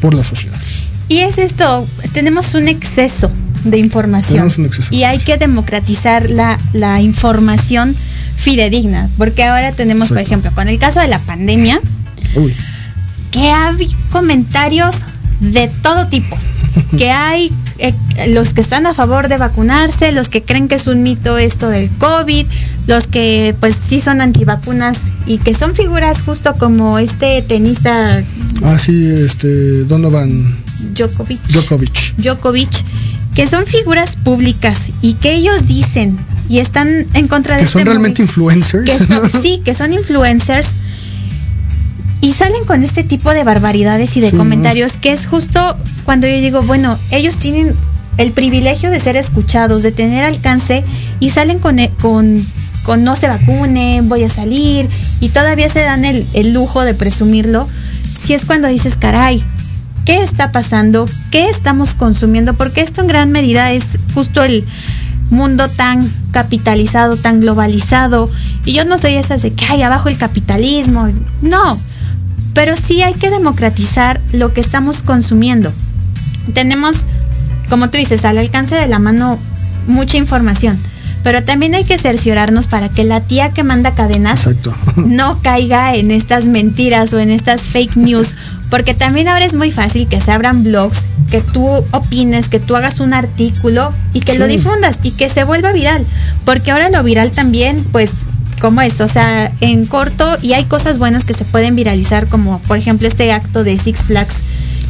[0.00, 0.60] Por la sociedad.
[1.08, 3.30] Y es esto, tenemos un exceso
[3.64, 4.50] de información.
[4.90, 7.96] Y hay que democratizar la, la, información
[8.36, 11.80] fidedigna, porque ahora tenemos, por ejemplo, con el caso de la pandemia,
[13.30, 14.96] que hay comentarios
[15.40, 16.36] de todo tipo,
[16.96, 17.94] que hay eh,
[18.28, 21.68] los que están a favor de vacunarse, los que creen que es un mito esto
[21.68, 22.46] del COVID,
[22.86, 28.22] los que pues sí son antivacunas y que son figuras justo como este tenista.
[28.62, 30.56] Ah, sí, este, Donovan.
[30.94, 31.40] Djokovic.
[31.48, 32.16] Djokovic.
[32.18, 32.84] Djokovic
[33.34, 36.18] que son figuras públicas y que ellos dicen
[36.48, 38.92] y están en contra de que son este realmente influencers
[39.42, 40.74] sí que son influencers
[42.20, 46.34] y salen con este tipo de barbaridades y de comentarios que es justo cuando yo
[46.36, 47.74] digo bueno ellos tienen
[48.16, 50.84] el privilegio de ser escuchados de tener alcance
[51.18, 52.36] y salen con e, con,
[52.84, 54.88] con no se vacunen voy a salir
[55.20, 57.68] y todavía se dan el, el lujo de presumirlo
[58.22, 59.42] si es cuando dices caray
[60.04, 64.64] qué está pasando, qué estamos consumiendo, porque esto en gran medida es justo el
[65.30, 68.28] mundo tan capitalizado, tan globalizado.
[68.64, 71.08] Y yo no soy esas de que hay abajo el capitalismo.
[71.42, 71.78] No,
[72.54, 75.72] pero sí hay que democratizar lo que estamos consumiendo.
[76.52, 76.98] Tenemos,
[77.68, 79.38] como tú dices, al alcance de la mano
[79.86, 80.78] mucha información.
[81.24, 84.48] Pero también hay que cerciorarnos para que la tía que manda cadenas
[84.96, 88.34] no caiga en estas mentiras o en estas fake news
[88.74, 92.74] porque también ahora es muy fácil que se abran blogs, que tú opines, que tú
[92.74, 96.04] hagas un artículo y que lo difundas y que se vuelva viral.
[96.44, 98.10] Porque ahora lo viral también, pues,
[98.60, 102.58] como es, o sea, en corto y hay cosas buenas que se pueden viralizar, como
[102.62, 104.36] por ejemplo este acto de Six Flags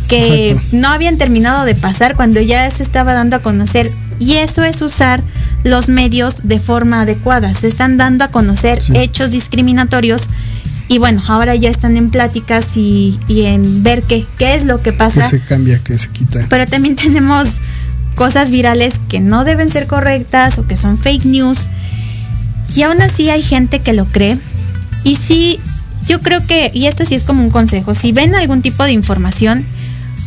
[0.09, 3.91] que no habían terminado de pasar cuando ya se estaba dando a conocer.
[4.19, 5.23] Y eso es usar
[5.65, 7.55] los medios de forma adecuada.
[7.55, 10.29] Se están dando a conocer hechos discriminatorios
[10.87, 14.93] y bueno, ahora ya están en pláticas y, en ver qué, qué es lo que
[14.93, 15.23] pasa.
[15.23, 16.47] Que se cambia, que se quita.
[16.49, 17.61] Pero también tenemos
[18.15, 21.69] cosas virales que no deben ser correctas o que son fake news.
[22.77, 24.39] Y aún así hay gente que lo cree.
[25.05, 25.59] Y sí,
[26.07, 28.93] yo creo que, y esto sí es como un consejo, si ven algún tipo de
[28.93, 29.65] información,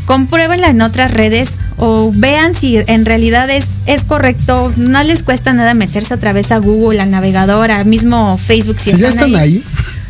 [0.08, 4.74] compruébenla en otras redes o vean si en realidad es, es correcto.
[4.76, 8.80] No les cuesta nada meterse otra vez a Google, a navegador, a mismo Facebook.
[8.80, 9.64] Si, ya están ahí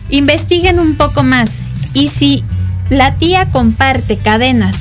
[0.10, 1.52] investiguen un poco más.
[1.94, 2.44] Y si
[2.90, 4.76] la tía comparte cadenas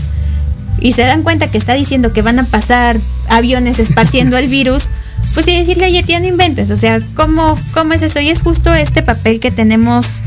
[0.80, 2.96] y se dan cuenta que está diciendo que van a pasar
[3.28, 4.88] aviones esparciendo el virus,
[5.34, 6.70] pues y decirle, oye, tía, no inventes.
[6.70, 8.20] O sea, ¿cómo, ¿cómo es eso?
[8.20, 10.22] Y es justo este papel que tenemos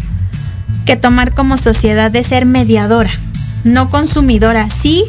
[0.85, 3.11] que tomar como sociedad de ser mediadora,
[3.63, 5.03] no consumidora, sí,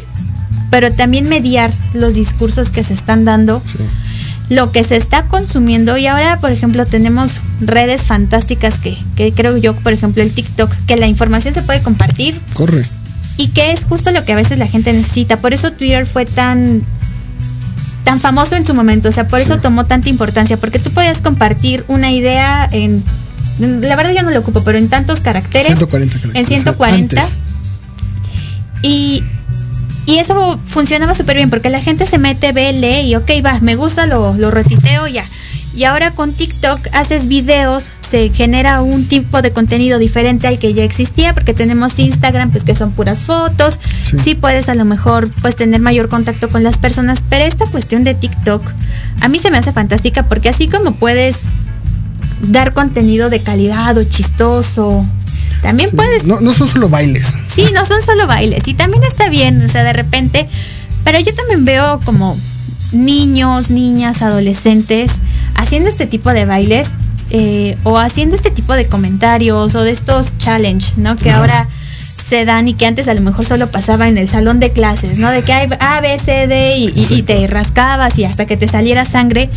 [0.69, 3.61] pero también mediar los discursos que se están dando
[4.51, 9.55] lo que se está consumiendo y ahora, por ejemplo, tenemos redes fantásticas que, que creo
[9.55, 12.37] yo, por ejemplo, el TikTok, que la información se puede compartir.
[12.53, 12.85] Corre.
[13.37, 15.37] Y que es justo lo que a veces la gente necesita.
[15.37, 16.81] Por eso Twitter fue tan
[18.03, 21.21] tan famoso en su momento, o sea, por eso tomó tanta importancia, porque tú podías
[21.21, 23.03] compartir una idea en
[23.59, 26.35] la verdad yo no lo ocupo, pero en tantos caracteres, 140 caracteres.
[26.35, 27.23] en 140.
[28.81, 29.23] Y
[30.05, 33.59] y eso funcionaba súper bien porque la gente se mete, ve, lee y ok, va,
[33.61, 35.23] me gusta, lo, lo retiteo ya.
[35.73, 40.73] Y ahora con TikTok haces videos, se genera un tipo de contenido diferente al que
[40.73, 43.79] ya existía, porque tenemos Instagram, pues que son puras fotos.
[44.21, 48.03] Sí, puedes a lo mejor pues tener mayor contacto con las personas, pero esta cuestión
[48.03, 48.63] de TikTok
[49.21, 51.43] a mí se me hace fantástica porque así como puedes
[52.41, 55.05] dar contenido de calidad o chistoso,
[55.61, 56.25] también puedes...
[56.25, 57.35] No, no son solo bailes.
[57.47, 58.67] Sí, no son solo bailes.
[58.67, 60.47] Y también está bien, o sea, de repente...
[61.03, 62.37] Pero yo también veo como
[62.91, 65.13] niños, niñas, adolescentes
[65.55, 66.91] haciendo este tipo de bailes
[67.29, 71.15] eh, o haciendo este tipo de comentarios o de estos challenge, ¿no?
[71.15, 71.67] Que ahora
[72.27, 75.17] se dan y que antes a lo mejor solo pasaba en el salón de clases,
[75.17, 75.29] ¿no?
[75.29, 78.67] De que hay A, B, C, D y, y te rascabas y hasta que te
[78.67, 79.49] saliera sangre.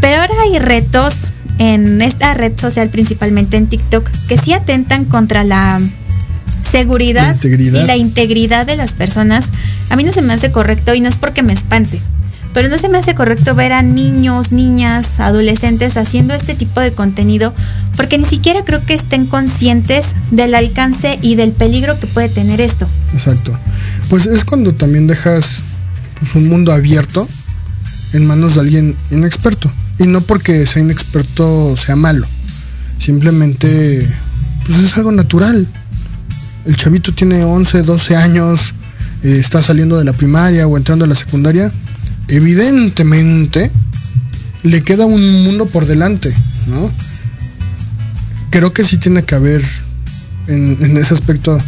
[0.00, 5.44] Pero ahora hay retos en esta red social, principalmente en TikTok, que sí atentan contra
[5.44, 5.80] la
[6.70, 9.50] seguridad y la integridad de las personas.
[9.90, 12.00] A mí no se me hace correcto y no es porque me espante,
[12.52, 16.92] pero no se me hace correcto ver a niños, niñas, adolescentes haciendo este tipo de
[16.92, 17.54] contenido
[17.96, 22.60] porque ni siquiera creo que estén conscientes del alcance y del peligro que puede tener
[22.60, 22.86] esto.
[23.14, 23.58] Exacto.
[24.10, 25.60] Pues es cuando también dejas
[26.18, 27.28] pues, un mundo abierto
[28.12, 29.70] en manos de alguien inexperto.
[29.98, 32.26] Y no porque sea inexperto sea malo.
[32.98, 34.06] Simplemente,
[34.66, 35.66] pues es algo natural.
[36.64, 38.74] El chavito tiene 11, 12 años,
[39.22, 41.70] eh, está saliendo de la primaria o entrando a la secundaria.
[42.28, 43.70] Evidentemente,
[44.62, 46.34] le queda un mundo por delante,
[46.66, 46.90] ¿no?
[48.50, 49.62] Creo que sí tiene que haber
[50.48, 51.58] en, ese aspecto,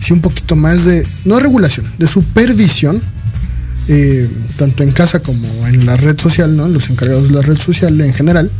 [0.00, 3.00] sí un poquito más de, no regulación, de supervisión
[3.88, 6.68] eh, tanto en casa como en la red social, ¿no?
[6.68, 8.50] Los encargados de la red social en general,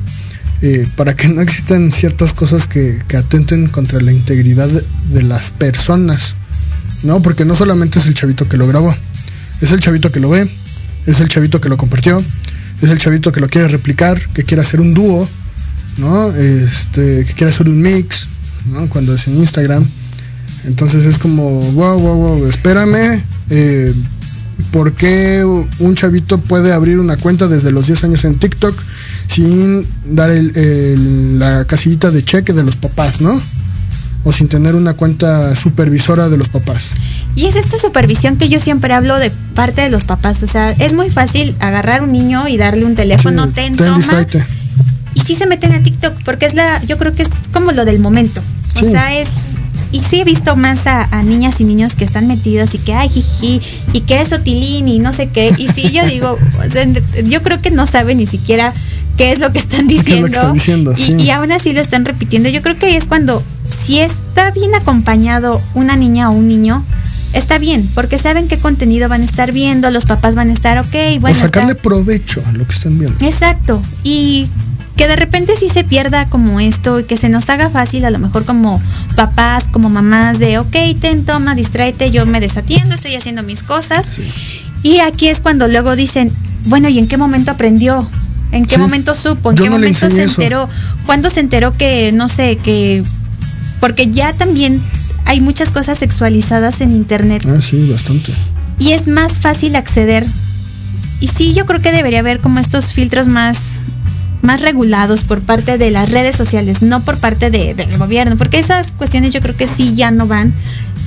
[0.62, 6.34] eh, para que no existan ciertas cosas que, atenten contra la integridad de, las personas,
[7.02, 7.20] ¿no?
[7.20, 8.94] Porque no solamente es el chavito que lo grabó,
[9.60, 10.50] es el chavito que lo ve,
[11.06, 12.22] es el chavito que lo compartió,
[12.80, 15.28] es el chavito que lo quiere replicar, que quiere hacer un dúo,
[15.98, 16.32] ¿no?
[16.32, 18.26] Este, que quiere hacer un mix,
[18.72, 18.88] ¿no?
[18.88, 19.86] Cuando es en Instagram.
[20.64, 23.22] Entonces es como, wow, wow, wow, espérame.
[23.50, 23.92] Eh,
[24.72, 28.74] ¿Por qué un chavito puede abrir una cuenta desde los 10 años en TikTok
[29.28, 33.40] sin dar la casillita de cheque de los papás, ¿no?
[34.24, 36.90] O sin tener una cuenta supervisora de los papás.
[37.36, 40.42] Y es esta supervisión que yo siempre hablo de parte de los papás.
[40.42, 44.00] O sea, es muy fácil agarrar un niño y darle un teléfono, sí, ten, toma,
[45.14, 47.84] y sí se meten a TikTok, porque es la, yo creo que es como lo
[47.84, 48.40] del momento.
[48.80, 49.28] O sea, es
[49.92, 53.08] y sí he visto más a, niñas y niños que están metidos y que, ay,
[53.08, 53.60] jiji,
[53.92, 55.52] y que es otilín y no sé qué.
[55.56, 56.38] Y sí, yo digo,
[57.24, 58.72] yo creo que no saben ni siquiera
[59.16, 60.54] qué es lo que están diciendo.
[60.96, 62.48] y, aún así lo están repitiendo.
[62.48, 66.84] Yo creo que es cuando, si está bien acompañado una niña o un niño,
[67.32, 70.78] está bien, porque saben qué contenido van a estar viendo, los papás van a estar,
[70.78, 71.36] ok, bueno.
[71.36, 73.24] O sacarle provecho a lo que están viendo.
[73.24, 73.82] Exacto.
[74.04, 74.48] Y
[74.98, 78.10] que de repente sí se pierda como esto y que se nos haga fácil a
[78.10, 78.82] lo mejor como
[79.14, 84.10] papás, como mamás de, ok, ten, toma, distráete, yo me desatiendo, estoy haciendo mis cosas.
[84.82, 86.32] Y aquí es cuando luego dicen,
[86.64, 88.10] bueno, ¿y en qué momento aprendió?
[88.50, 89.50] ¿En qué momento supo?
[89.50, 90.68] ¿En qué momento se enteró?
[91.06, 93.04] ¿Cuándo se enteró que, no sé, que...
[93.78, 94.82] Porque ya también
[95.26, 97.44] hay muchas cosas sexualizadas en Internet.
[97.46, 98.32] Ah, sí, bastante.
[98.80, 100.26] Y es más fácil acceder.
[101.20, 103.80] Y sí, yo creo que debería haber como estos filtros más
[104.48, 108.58] más regulados por parte de las redes sociales, no por parte de, del gobierno, porque
[108.58, 110.54] esas cuestiones yo creo que sí ya no van.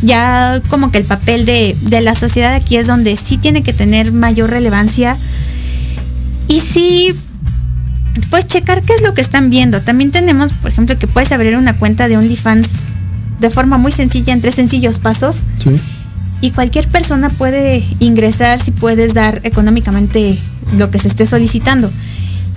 [0.04, 3.74] Ya como que el papel de, de la sociedad aquí es donde sí tiene que
[3.74, 5.18] tener mayor relevancia.
[6.48, 7.16] Y sí,
[8.30, 9.82] pues checar qué es lo que están viendo.
[9.82, 12.68] También tenemos, por ejemplo, que puedes abrir una cuenta de OnlyFans
[13.40, 15.42] de forma muy sencilla, en tres sencillos pasos.
[15.58, 15.80] Sí.
[16.42, 20.38] Y cualquier persona puede ingresar si puedes dar económicamente
[20.78, 21.90] lo que se esté solicitando.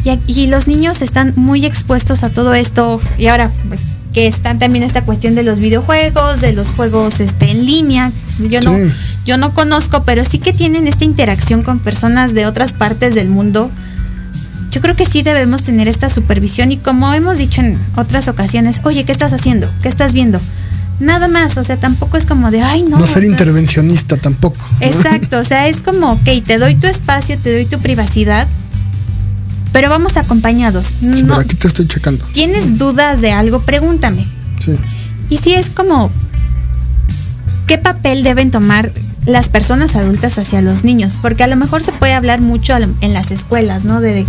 [0.05, 3.01] Y, los niños están muy expuestos a todo esto.
[3.19, 3.83] Y ahora, pues,
[4.13, 8.13] que están también esta cuestión de los videojuegos, de los juegos este, en línea.
[8.39, 8.77] Yo no,
[9.25, 13.29] yo no conozco, pero sí que tienen esta interacción con personas de otras partes del
[13.29, 13.71] mundo.
[14.71, 18.81] Yo creo que sí debemos tener esta supervisión y como hemos dicho en otras ocasiones,
[18.85, 19.71] oye, ¿qué estás haciendo?
[19.83, 20.41] ¿Qué estás viendo?
[21.01, 22.99] Nada más, o sea, tampoco es como de, ay, no.
[22.99, 24.65] No ser intervencionista tampoco.
[24.81, 28.47] Exacto, o sea, es como, ok, te doy tu espacio, te doy tu privacidad,
[29.75, 30.95] pero vamos acompañados.
[31.01, 32.25] no, aquí te estoy checando.
[32.33, 33.59] ¿Tienes dudas de algo?
[33.59, 34.25] Pregúntame.
[34.65, 34.79] Sí.
[35.29, 36.13] Y si es como,
[37.67, 38.93] ¿qué papel deben tomar
[39.27, 41.19] las personas adultas hacia los niños?
[41.21, 44.01] Porque a lo mejor se puede hablar mucho en las escuelas, ¿no?
[44.01, 44.25] De,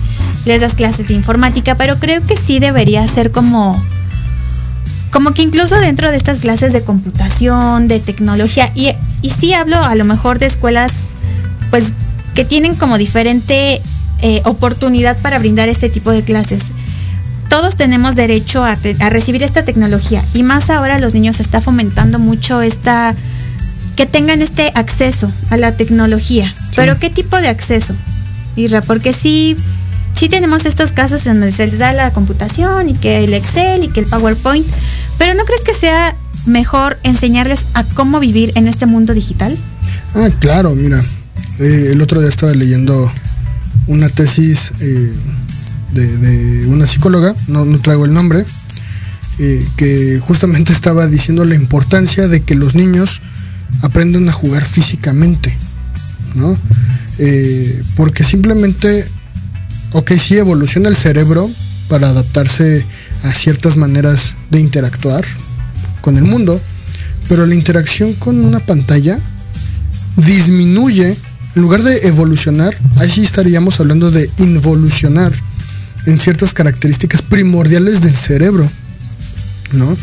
[0.46, 3.80] de esas clases de informática, pero creo que sí debería ser como
[5.12, 9.78] como que incluso dentro de estas clases de computación, de tecnología, y, y sí hablo
[9.78, 11.16] a lo mejor de escuelas,
[11.70, 11.94] pues,
[12.34, 13.82] que tienen como diferente
[14.22, 16.72] eh, oportunidad para brindar este tipo de clases.
[17.50, 22.18] todos tenemos derecho a, a, recibir esta tecnología y más ahora los niños está fomentando
[22.20, 23.16] mucho esta
[23.96, 26.54] que tengan este acceso a la tecnología.
[26.76, 27.96] Pero ¿qué tipo de acceso?
[28.56, 29.56] Irra, porque sí,
[30.14, 33.84] sí tenemos estos casos en donde se les da la computación y que el Excel
[33.84, 34.66] y que el PowerPoint,
[35.18, 39.58] pero ¿no crees que sea mejor enseñarles a cómo vivir en este mundo digital?
[40.16, 41.02] Ah, claro, mira,
[41.60, 43.12] eh, el otro día estaba leyendo
[43.88, 45.14] una tesis eh,
[45.94, 48.46] de, una psicóloga, no, traigo el nombre,
[49.40, 53.22] eh, que justamente estaba diciendo la importancia de que los niños
[53.82, 55.56] aprenden a jugar físicamente,
[56.34, 56.58] ¿no?
[57.18, 59.06] Eh, porque simplemente,
[59.92, 61.50] ok, sí evoluciona el cerebro
[61.88, 62.86] para adaptarse
[63.24, 65.24] a ciertas maneras de interactuar
[66.02, 66.60] con el mundo,
[67.28, 69.18] pero la interacción con una pantalla
[70.18, 71.18] disminuye,
[71.56, 75.32] en lugar de evolucionar, ahí sí estaríamos hablando de involucionar
[76.06, 78.70] en ciertas características primordiales del cerebro,
[79.72, 79.96] ¿no?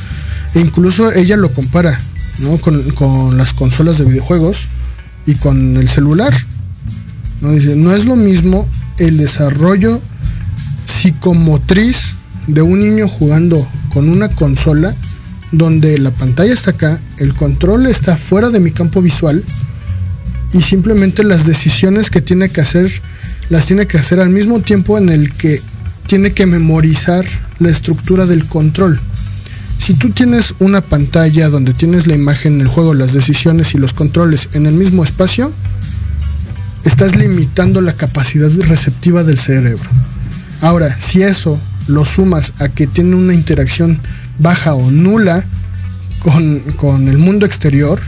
[0.54, 2.00] E incluso ella lo compara,
[2.38, 2.58] ¿no?
[2.58, 4.68] Con, las consolas de videojuegos
[5.26, 6.34] y con el celular.
[7.40, 7.52] ¿no?
[7.52, 8.66] Dice, no es lo mismo
[8.98, 10.00] el desarrollo
[10.86, 12.14] psicomotriz
[12.46, 14.94] de un niño jugando con una consola
[15.50, 19.44] donde la pantalla está acá, el control está fuera de mi campo visual
[20.52, 22.90] y simplemente las decisiones que tiene que hacer
[23.48, 25.60] las tiene que hacer al mismo tiempo en el que
[26.06, 27.24] tiene que memorizar
[27.58, 29.00] la estructura del control.
[29.78, 33.94] Si tú tienes una pantalla donde tienes la imagen, el juego, las decisiones y los
[33.94, 35.52] controles en el mismo espacio,
[36.84, 39.88] estás limitando la capacidad receptiva del cerebro.
[40.60, 43.98] Ahora, si eso lo sumas a que tiene una interacción
[44.38, 45.44] baja o nula
[46.20, 48.00] con, con el mundo exterior,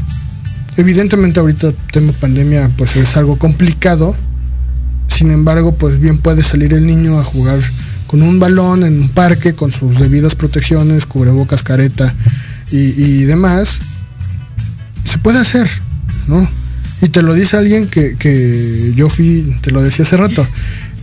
[0.76, 4.16] evidentemente ahorita tema pandemia pues es algo complicado,
[5.08, 7.58] sin embargo pues bien puede salir el niño a jugar
[8.06, 12.14] con un balón en un parque con sus debidas protecciones, cubrebocas, careta
[12.70, 13.78] y, demás,
[15.04, 15.68] se puede hacer,
[16.26, 16.48] ¿no?
[17.02, 20.46] Y te lo dice alguien que, yo fui, te lo decía hace rato,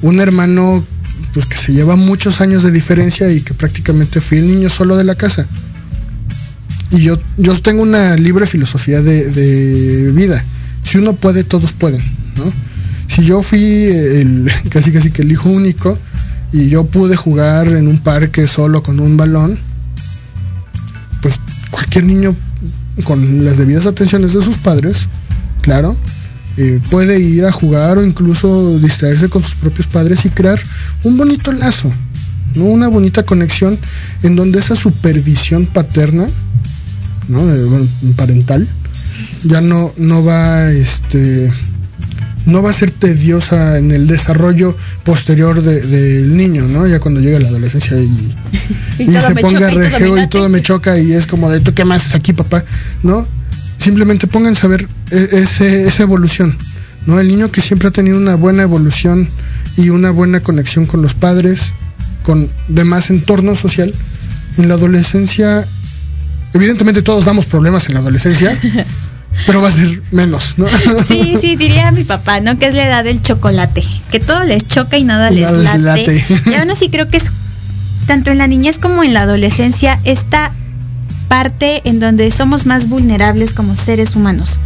[0.01, 0.84] un hermano
[1.34, 4.97] pues que se lleva muchos años de diferencia y que prácticamente fui el niño solo
[4.97, 5.47] de la casa.
[6.91, 10.43] Y yo, yo tengo una libre filosofía de, de vida.
[10.83, 12.01] Si uno puede, todos pueden,
[12.35, 12.51] ¿no?
[13.07, 15.97] Si yo fui el, casi casi que el hijo único,
[16.53, 19.57] y yo pude jugar en un parque solo con un balón,
[21.21, 21.35] pues
[21.69, 22.35] cualquier niño
[23.03, 25.07] con las debidas atenciones de sus padres,
[25.61, 25.95] claro,
[26.57, 30.59] eh, puede ir a jugar o incluso distraerse con sus propios padres y crear
[31.03, 31.91] un bonito lazo,
[32.55, 32.65] ¿no?
[32.65, 33.77] una bonita conexión
[34.23, 36.27] en donde esa supervisión paterna,
[37.28, 37.41] ¿no?
[38.15, 38.67] parental,
[39.43, 41.51] ya no, no va este,
[42.45, 46.88] no va a ser tediosa en el desarrollo posterior del niño, ¿no?
[46.88, 48.36] Ya cuando llega la adolescencia y,
[48.97, 52.15] se ponga regeo y, todo me choca y es como de, ¿tú qué más es
[52.15, 52.63] aquí, papá?
[53.03, 53.28] ¿No?
[53.78, 56.57] Simplemente pónganse a ver e, ese, esa evolución,
[57.05, 57.19] ¿no?
[57.19, 59.28] El niño que siempre ha tenido una buena evolución
[59.78, 61.74] y una buena conexión con los padres,
[62.24, 63.93] con demás entorno social,
[64.57, 65.67] en la adolescencia,
[66.54, 68.58] evidentemente todos damos problemas en la adolescencia,
[69.45, 70.68] pero va a ser menos, ¿no?
[71.08, 72.58] Sí, sí, diría mi papá, ¿no?
[72.60, 75.49] Que es la edad del chocolate, que todo les choca y nada les
[75.80, 76.24] late.
[76.45, 77.32] Y aún así creo que es
[78.08, 80.52] tanto en la niñez como en la adolescencia esta
[81.28, 84.60] parte en donde somos más vulnerables como seres humanos.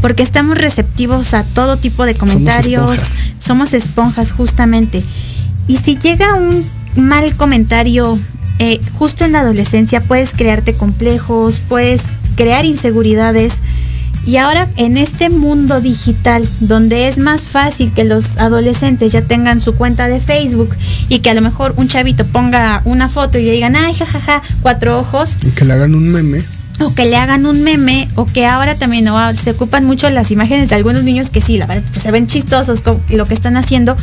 [0.00, 5.02] Porque estamos receptivos a todo tipo de comentarios, somos esponjas, justamente.
[5.68, 6.64] Y si llega un
[6.96, 8.18] mal comentario
[8.60, 12.02] eh, justo en la adolescencia, puedes crearte complejos, puedes
[12.36, 13.54] crear inseguridades
[14.26, 19.60] y ahora en este mundo digital, donde es más fácil que los adolescentes ya tengan
[19.60, 20.76] su cuenta de Facebook
[21.08, 24.42] y que a lo mejor un chavito ponga una foto y le digan, ay, jajaja,
[24.60, 25.38] cuatro ojos.
[25.42, 26.42] Y que le hagan un meme.
[26.80, 29.06] O que le hagan un meme, o que ahora también
[29.36, 32.26] se ocupan mucho las imágenes de algunos niños que sí, la verdad, pues se ven
[32.26, 33.96] chistosos con lo que están haciendo,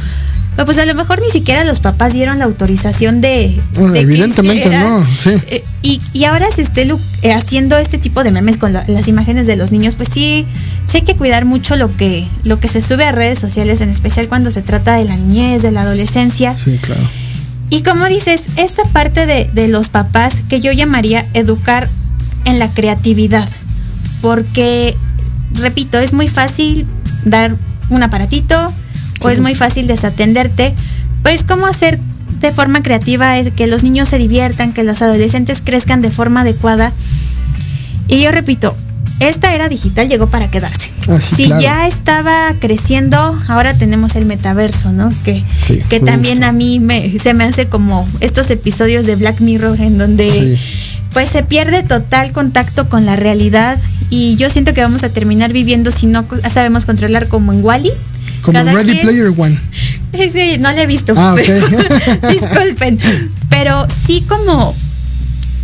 [0.66, 3.60] pues a lo mejor ni siquiera los papás dieron la autorización de...
[3.94, 5.30] evidentemente no, sí.
[5.48, 6.92] Eh, y, ahora se esté
[7.22, 10.46] eh, haciendo este tipo de memes con las imágenes de los niños, pues sí,
[10.88, 13.90] sí hay que cuidar mucho lo que, lo que se sube a redes sociales, en
[13.90, 16.58] especial cuando se trata de la niñez, de la adolescencia.
[16.58, 17.08] Sí, claro.
[17.70, 21.88] Y como dices, esta parte de, de los papás que yo llamaría educar
[22.46, 23.48] en la creatividad,
[24.22, 24.96] porque,
[25.54, 26.88] repito, es muy fácil
[27.26, 27.56] dar
[27.90, 28.74] un aparatito,
[29.22, 30.74] o es muy fácil desatenderte,
[31.24, 32.00] pues cómo hacer
[32.42, 36.42] de forma creativa es que los niños se diviertan, que los adolescentes crezcan de forma
[36.42, 36.92] adecuada.
[38.08, 38.76] Y yo repito,
[39.20, 40.92] esta era digital llegó para quedarse.
[41.08, 41.62] Ah, sí, si claro.
[41.62, 45.10] ya estaba creciendo, ahora tenemos el metaverso, ¿no?
[45.24, 49.40] Que, Sí, que también a mí me, se me hace como estos episodios de Black
[49.40, 50.60] Mirror en donde Sí.
[51.14, 55.52] pues se pierde total contacto con la realidad y yo siento que vamos a terminar
[55.54, 57.92] viviendo si no sabemos controlar como en Wally.
[58.48, 59.60] Como Ready Player One.
[60.32, 61.14] Sí, no la he visto.
[61.16, 61.42] Ah, ok.
[62.32, 62.98] Disculpen.
[63.50, 64.74] Pero sí como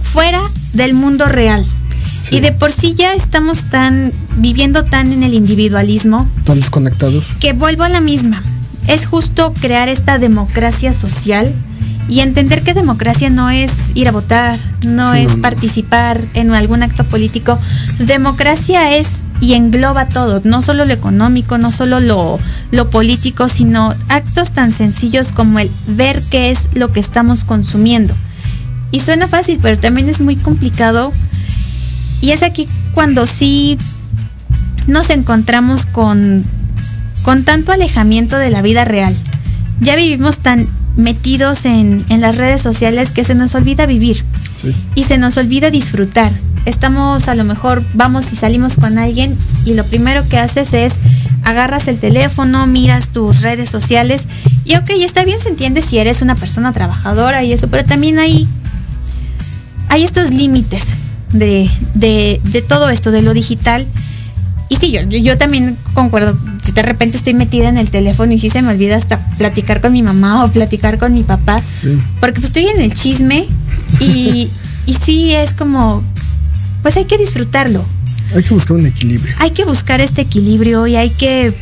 [0.03, 0.41] fuera
[0.73, 1.65] del mundo real.
[2.21, 2.35] Sí.
[2.35, 7.29] Y de por sí ya estamos tan viviendo tan en el individualismo Están desconectados.
[7.39, 8.43] que vuelvo a la misma.
[8.87, 11.53] Es justo crear esta democracia social
[12.09, 15.41] y entender que democracia no es ir a votar, no Sí, es no, no.
[15.41, 17.57] participar en algún acto político.
[17.99, 22.39] Democracia es y engloba todo, no solo lo económico, no solo lo,
[22.71, 28.13] lo político, sino actos tan sencillos como el ver qué es lo que estamos consumiendo.
[28.91, 31.11] Y suena fácil, pero también es muy complicado.
[32.21, 33.77] Y es aquí cuando sí
[34.87, 36.43] nos encontramos con,
[37.23, 39.15] con tanto alejamiento de la vida real.
[39.81, 44.23] Ya vivimos tan metidos en, en las redes sociales que se nos olvida vivir
[44.61, 44.73] Sí.
[44.95, 46.31] y se nos olvida disfrutar.
[46.65, 50.93] Estamos a lo mejor, vamos y salimos con alguien y lo primero que haces es
[51.43, 54.27] agarras el teléfono, miras tus redes sociales
[54.63, 58.17] y ok, está bien, se entiende si eres una persona trabajadora y eso, pero también
[58.19, 58.47] hay,
[59.89, 60.85] hay estos límites
[61.33, 63.85] de, de, de todo esto, de lo digital.
[64.69, 68.39] Y sí, yo, yo también concuerdo, si de repente estoy metida en el teléfono y
[68.39, 71.97] sí se me olvida hasta platicar con mi mamá o platicar con mi papá, Sí.
[72.19, 73.45] porque pues estoy en el chisme
[73.99, 74.49] y,
[74.85, 76.03] y sí es como,
[76.81, 77.85] pues hay que disfrutarlo,
[78.35, 79.35] Hay que buscar un equilibrio.
[79.39, 81.53] hay que buscar este equilibrio y hay que,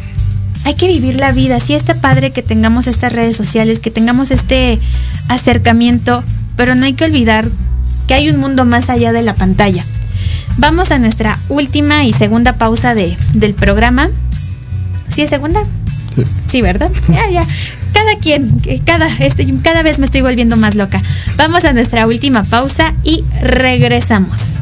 [0.63, 1.59] hay que vivir la vida.
[1.59, 4.79] Sí está padre que tengamos estas redes sociales, que tengamos este
[5.27, 6.23] acercamiento,
[6.55, 7.49] pero no hay que olvidar
[8.07, 9.83] que hay un mundo más allá de la pantalla.
[10.57, 14.09] Vamos a nuestra última y segunda pausa de, del programa.
[15.09, 15.63] ¿Sí es segunda?
[16.15, 16.23] Sí.
[16.47, 16.91] Sí, ¿verdad?
[17.09, 17.45] Ya, ya.
[17.93, 21.01] Cada quien, cada, este, cada vez me estoy volviendo más loca.
[21.35, 24.61] Vamos a nuestra última pausa y regresamos.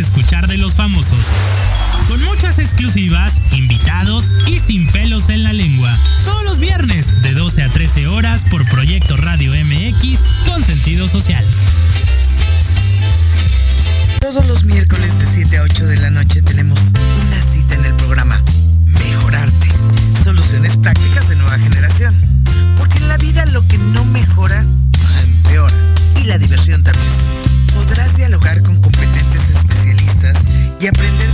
[0.00, 1.26] escuchar de los famosos.
[2.08, 5.96] Con muchas exclusivas, invitados y sin pelos en la lengua.
[6.24, 11.44] Todos los viernes de 12 a 13 horas por Proyecto Radio MX con sentido social.
[14.20, 16.69] Todos los miércoles de 7 a 8 de la noche tenemos
[30.80, 31.29] y aprender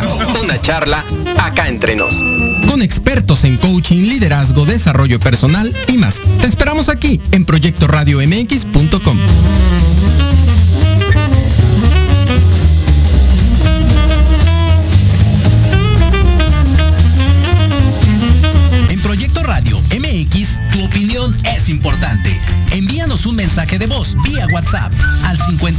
[0.00, 0.40] confianza.
[0.40, 1.04] Una charla
[1.42, 2.14] acá entre nos.
[2.68, 6.20] Con expertos en coaching, liderazgo, desarrollo personal y más.
[6.40, 9.18] Te esperamos aquí en proyectoradiomx.com.
[18.88, 22.38] En Proyecto Radio MX, tu opinión es importante.
[22.72, 24.92] Envíanos un mensaje de voz vía WhatsApp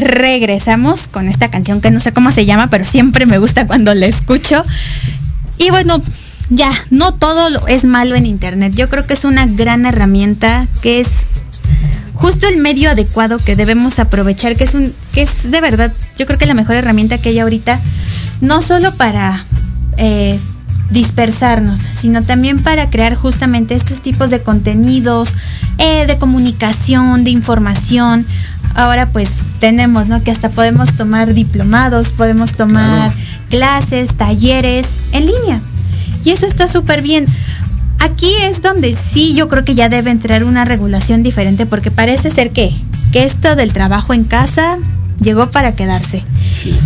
[0.00, 3.94] Regresamos con esta canción que no sé cómo se llama, pero siempre me gusta cuando
[3.94, 4.62] la escucho.
[5.58, 6.02] Y bueno,
[6.50, 8.74] ya, no todo es malo en Internet.
[8.74, 11.26] Yo creo que es una gran herramienta que es
[12.14, 16.26] justo el medio adecuado que debemos aprovechar, que es un, que es de verdad, yo
[16.26, 17.80] creo que la mejor herramienta que hay ahorita,
[18.42, 19.44] no solo para
[19.96, 20.38] eh,
[20.90, 25.34] dispersarnos, sino también para crear justamente estos tipos de contenidos,
[25.78, 28.26] eh, de comunicación, de información.
[28.74, 30.22] Ahora pues tenemos, ¿no?
[30.22, 33.12] Que hasta podemos tomar diplomados, podemos tomar
[33.48, 35.60] clases, talleres en línea.
[36.24, 37.26] Y eso está súper bien.
[37.98, 42.30] Aquí es donde sí yo creo que ya debe entrar una regulación diferente porque parece
[42.30, 42.72] ser que,
[43.12, 44.78] que esto del trabajo en casa
[45.20, 46.24] llegó para quedarse.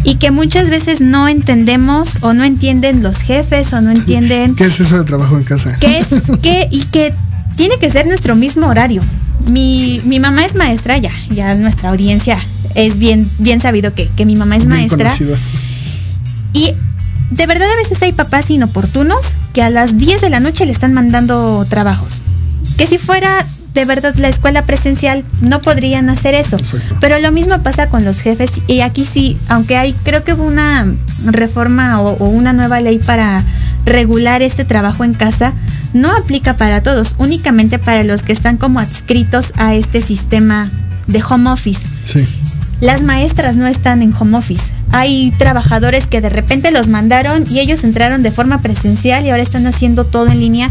[0.04, 4.54] Y que muchas veces no entendemos o no entienden los jefes o no entienden...
[4.54, 5.76] ¿Qué es eso de trabajo en casa?
[5.80, 6.08] ¿Qué es
[6.42, 6.68] qué?
[6.70, 7.12] Y que
[7.56, 9.02] tiene que ser nuestro mismo horario.
[9.48, 12.38] Mi, mi mamá es maestra ya, ya nuestra audiencia
[12.74, 15.10] es bien, bien sabido que, que mi mamá es Bien maestra.
[15.10, 15.38] conocida.
[16.52, 16.72] Y
[17.30, 20.72] de verdad a veces hay papás inoportunos que a las 10 de la noche le
[20.72, 22.22] están mandando trabajos.
[22.78, 26.56] Que si fuera de verdad la escuela presencial no podrían hacer eso.
[27.00, 30.44] Pero lo mismo pasa con los jefes y aquí sí, aunque hay, creo que hubo
[30.44, 30.86] una
[31.26, 33.42] reforma o, o una nueva ley para
[33.84, 35.52] regular este trabajo en casa,
[35.92, 40.70] no aplica para todos, únicamente para los que están como adscritos a este sistema
[41.06, 41.80] de home office.
[42.04, 42.24] Sí.
[42.80, 44.72] Las maestras no están en home office.
[44.90, 49.42] Hay trabajadores que de repente los mandaron y ellos entraron de forma presencial y ahora
[49.42, 50.70] están haciendo todo en línea.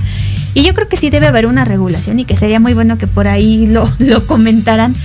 [0.54, 3.08] Y yo creo que sí debe haber una regulación y que sería muy bueno que
[3.08, 4.96] por ahí lo, lo comentaran,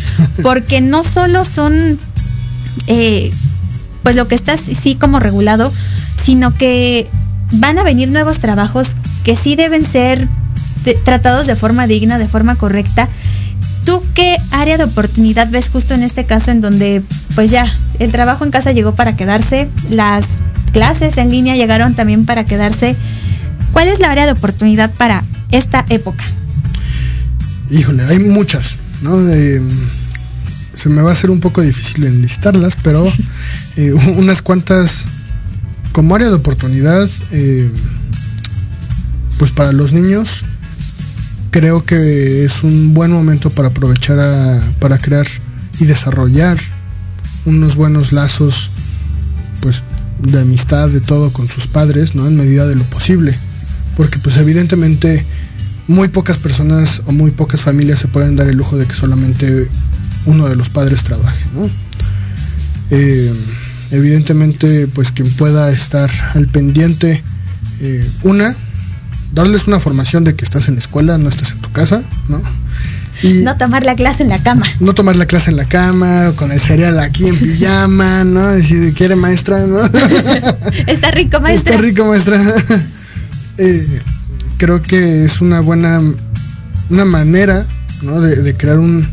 [0.43, 1.99] porque no solo son,
[2.87, 3.31] eh,
[4.03, 5.73] pues lo que está sí como regulado,
[6.23, 7.09] sino que
[7.53, 10.28] van a venir nuevos trabajos que sí deben ser
[10.84, 13.09] de- tratados de forma digna, de forma correcta.
[13.84, 17.03] ¿Tú qué área de oportunidad ves justo en este caso en donde
[17.34, 20.24] pues ya el trabajo en casa llegó para quedarse, las
[20.72, 22.94] clases en línea llegaron también para quedarse?
[23.72, 26.24] ¿Cuál es la área de oportunidad para esta época?
[27.70, 29.18] Híjole, hay muchas, ¿no?
[29.30, 29.61] Eh,
[30.74, 33.11] se me va a hacer un poco difícil enlistarlas, pero
[33.76, 35.07] eh, unas cuantas
[35.99, 37.68] como área de oportunidad, eh,
[39.36, 40.42] pues para los niños
[41.51, 45.26] creo que es un buen momento para aprovechar a- para crear
[45.80, 46.57] y desarrollar
[47.46, 48.70] unos buenos lazos,
[49.61, 49.82] pues
[50.22, 52.28] de amistad, de todo con sus padres, ¿no?
[52.28, 53.34] En medida de lo posible,
[53.96, 55.26] porque pues evidentemente
[55.88, 59.66] muy pocas personas o muy pocas familias se pueden dar el lujo de que solamente
[60.26, 61.68] uno de los padres trabaje, ¿no?
[62.92, 63.32] Eh,
[63.91, 67.22] evidentemente, pues quien pueda estar al pendiente,
[67.80, 68.55] eh, una,
[69.32, 72.41] darles una formación de que estás en la escuela, no estás en tu casa, ¿no?
[73.22, 74.66] Y No tomar la clase en la cama.
[74.78, 78.47] no tomar la clase en la cama, con el cereal aquí en pijama, ¿no?
[78.49, 79.80] Decir, quiere maestra, ¿no?
[80.86, 81.74] Está rico, maestra.
[81.74, 82.41] Está rico, maestra.
[83.61, 83.84] Eh,
[84.57, 86.01] creo que es una buena
[86.91, 87.66] una manera
[88.03, 88.20] ¿no?
[88.20, 89.05] de, de crear un-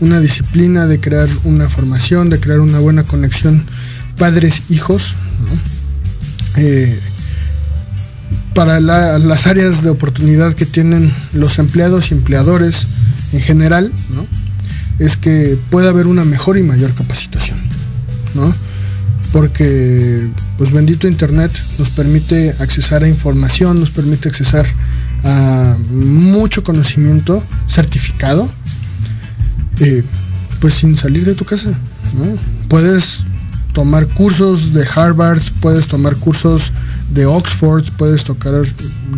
[0.00, 3.64] una disciplina, de crear una formación, de crear una buena conexión
[4.18, 5.14] padres-hijos.
[5.48, 6.62] ¿no?
[6.62, 6.98] Eh,
[8.54, 12.86] para la- las áreas de oportunidad que tienen los empleados y empleadores
[13.32, 13.92] en general,
[14.98, 17.58] es que pueda haber una mejor y mayor capacitación.
[18.34, 18.54] ¿no?
[19.32, 24.64] porque pues bendito internet nos permite accesar a información, nos permite accesar
[25.24, 28.50] a mucho conocimiento certificado,
[29.80, 30.02] eh,
[30.60, 31.70] pues sin salir de tu casa.
[32.68, 33.18] Puedes
[33.76, 36.72] tomar cursos de Harvard, puedes tomar cursos
[37.10, 38.54] de Oxford, puedes tocar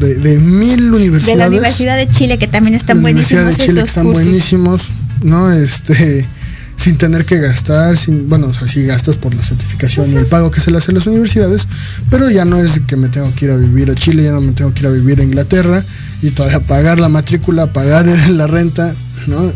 [0.01, 1.39] de, de mil De universidades.
[1.39, 4.07] la Universidad de Chile, que también están La Universidad buenísimos de Chile que esos están
[4.07, 4.25] cursos.
[4.25, 4.83] buenísimos,
[5.23, 5.53] ¿no?
[5.53, 6.27] Este,
[6.77, 10.27] sin tener que gastar, sin, bueno, o sea, sí gastas por la certificación y el
[10.27, 11.69] pago que se le hace a las universidades,
[12.11, 14.41] pero ya no es que me tengo que ir a vivir a Chile, ya no
[14.41, 15.85] me tengo que ir a vivir a Inglaterra
[16.21, 18.93] y todavía pagar la matrícula, pagar la renta,
[19.29, 19.53] ¿no?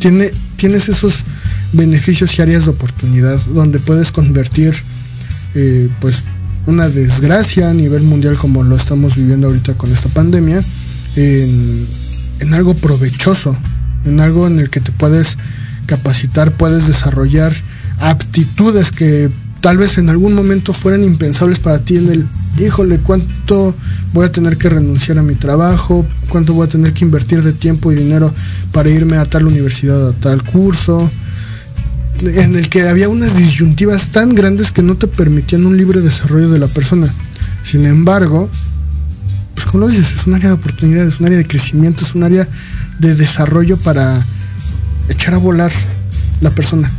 [0.00, 1.14] Tiene, tienes esos
[1.74, 4.74] beneficios y áreas de oportunidad donde puedes convertir,
[5.54, 6.22] eh, pues,
[6.66, 10.62] una desgracia a nivel mundial como lo estamos viviendo ahorita con esta pandemia,
[11.16, 11.86] en,
[12.40, 13.56] en algo provechoso,
[14.04, 15.36] en algo en el que te puedes
[15.86, 17.52] capacitar, puedes desarrollar
[17.98, 22.26] aptitudes que tal vez en algún momento fueran impensables para ti en el,
[22.58, 23.74] híjole, cuánto
[24.12, 27.52] voy a tener que renunciar a mi trabajo, cuánto voy a tener que invertir de
[27.52, 28.32] tiempo y dinero
[28.72, 31.10] para irme a tal universidad, a tal curso,
[32.22, 36.48] en el que había unas disyuntivas tan grandes que no te permitían un libre desarrollo
[36.48, 37.08] de la persona.
[37.62, 38.48] Sin embargo,
[39.54, 42.14] pues como lo dices, es un área de oportunidad, es un área de crecimiento, es
[42.14, 42.46] un área
[42.98, 44.22] de desarrollo para
[45.08, 45.72] echar a volar
[46.40, 46.90] la persona.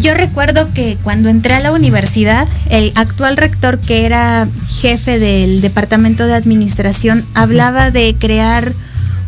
[0.00, 4.48] yo recuerdo que cuando entré a la universidad, el actual rector que era
[4.80, 8.72] jefe del departamento de administración hablaba de crear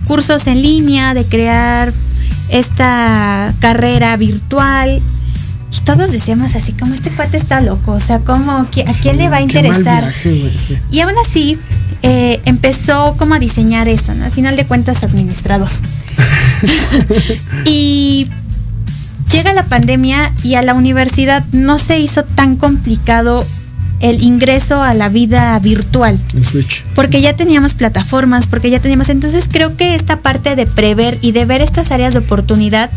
[0.04, 1.92] cursos en línea, de crear
[2.52, 5.00] esta carrera virtual.
[5.72, 8.68] Y todos decíamos así, como este cuate está loco, o sea, como ¿a
[9.00, 10.12] quién le va a interesar?
[10.90, 11.58] y aún así,
[12.02, 14.26] eh, empezó como a diseñar esto, ¿no?
[14.26, 15.70] Al final de cuentas, administrador.
[17.64, 18.28] y
[19.30, 23.42] llega la pandemia y a la universidad no se hizo tan complicado
[24.02, 26.18] el ingreso a la vida virtual.
[26.34, 26.84] El switch.
[26.94, 29.08] Porque ya teníamos plataformas, porque ya teníamos.
[29.08, 32.90] Entonces creo que esta parte de prever y de ver estas áreas de oportunidad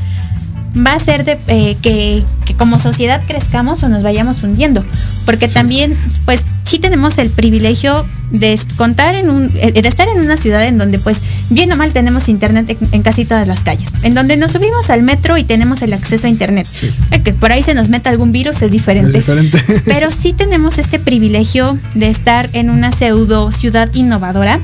[0.76, 2.23] va a ser de, eh, que,
[2.57, 4.84] como sociedad crezcamos o nos vayamos hundiendo.
[5.26, 10.19] Porque también, pues sí tenemos el privilegio de contar en un, eh, de estar en
[10.19, 11.19] una ciudad en donde pues
[11.49, 13.89] bien o mal tenemos internet en, casi todas las calles.
[14.03, 16.67] En donde nos subimos al metro y tenemos el acceso a internet.
[17.11, 19.19] Eh, que por ahí se nos meta algún virus es diferente.
[19.19, 19.61] Es diferente.
[19.86, 24.59] Pero sí tenemos este privilegio de estar en una pseudo ciudad innovadora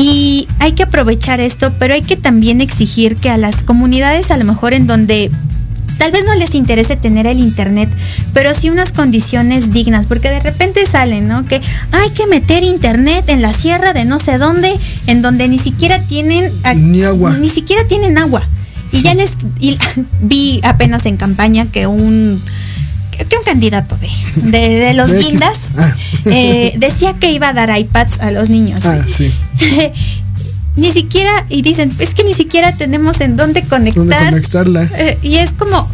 [0.00, 4.38] y hay que aprovechar esto, pero hay que también exigir que a las comunidades a
[4.38, 5.30] lo mejor en donde
[5.98, 7.90] tal vez no les interese tener el internet,
[8.32, 11.46] pero sí unas condiciones dignas, porque de repente salen, ¿no?
[11.46, 11.60] Que
[11.92, 14.72] hay que meter internet en la sierra de no sé dónde,
[15.06, 17.36] en donde ni siquiera tienen ni agua.
[17.36, 18.42] Ni siquiera tienen agua.
[18.92, 19.36] Y ya les
[20.22, 22.40] vi apenas en campaña que un
[23.28, 25.94] que un candidato de, los guindas ah.
[26.26, 28.84] eh, decía que iba a dar iPads a los niños.
[28.84, 29.32] Ah, sí.
[30.76, 34.30] ni siquiera, y dicen, es que ni siquiera tenemos en dónde conectar.
[34.30, 34.88] conectarla.
[34.94, 35.86] Eh, y es como,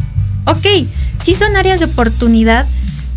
[0.44, 0.66] ok,
[1.22, 2.66] sí son áreas de oportunidad,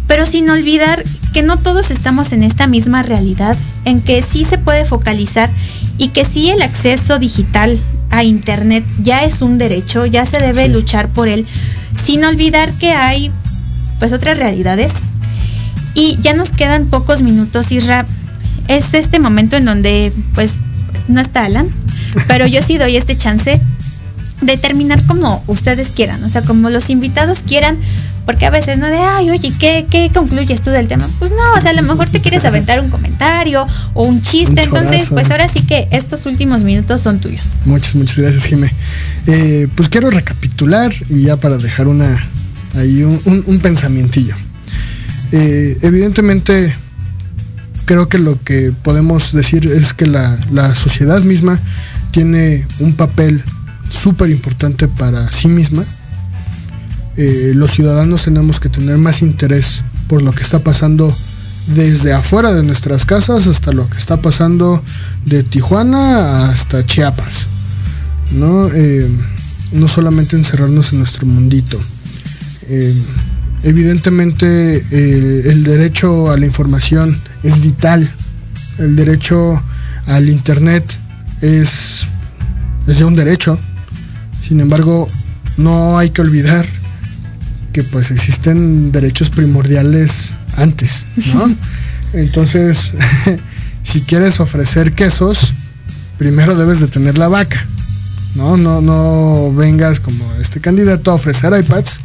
[0.07, 1.03] pero sin olvidar
[1.33, 3.55] que no todos estamos en esta misma realidad,
[3.85, 5.49] en que sí se puede focalizar
[5.97, 7.77] y que sí el acceso digital
[8.09, 11.45] a Internet ya es un derecho, ya se debe luchar por él,
[12.03, 13.31] sin olvidar que hay
[13.99, 14.93] pues otras realidades.
[15.93, 18.05] Y ya nos quedan pocos minutos, Isra.
[18.67, 20.61] Es este momento en donde pues
[21.07, 21.69] no está Alan,
[22.27, 23.59] pero yo sí doy este chance
[24.41, 27.77] de terminar como ustedes quieran, o sea, como los invitados quieran,
[28.25, 31.09] porque a veces no de, ay, oye, ¿qué, ¿qué, concluyes tú del tema?
[31.19, 34.61] Pues no, o sea, a lo mejor te quieres aventar un comentario o un chiste,
[34.61, 37.57] entonces, pues ahora sí que estos últimos minutos son tuyos.
[37.65, 38.71] Muchas, muchas gracias, Jimé.
[39.27, 42.23] Eh, pues quiero recapitular y ya para dejar una,
[42.75, 44.35] ahí un, un, pensamientillo.
[45.31, 46.73] Eh, evidentemente,
[47.85, 51.59] creo que lo que podemos decir es que la, sociedad misma
[52.11, 53.43] tiene un papel
[53.89, 55.83] súper importante para sí misma.
[57.17, 61.13] Eh, los ciudadanos tenemos que tener más interés por lo que está pasando
[61.67, 64.83] desde afuera de nuestras casas hasta lo que está pasando
[65.25, 67.47] de Tijuana hasta Chiapas.
[68.31, 68.67] ¿no?
[68.67, 69.07] Eh,
[69.71, 71.79] no solamente encerrarnos en nuestro mundito.
[72.69, 72.93] Eh,
[73.63, 78.11] evidentemente eh, el derecho a la información es vital.
[78.77, 79.61] El derecho
[80.05, 80.85] al internet
[81.41, 82.05] es,
[82.87, 83.57] es un derecho.
[84.47, 85.07] Sin embargo,
[85.57, 86.65] no hay que olvidar
[87.73, 91.05] que pues existen derechos primordiales antes,
[92.13, 92.93] Entonces,
[93.83, 95.53] si quieres ofrecer quesos,
[96.17, 97.63] primero debes de tener la vaca.
[98.33, 102.01] No, no, no vengas como este candidato a ofrecer iPads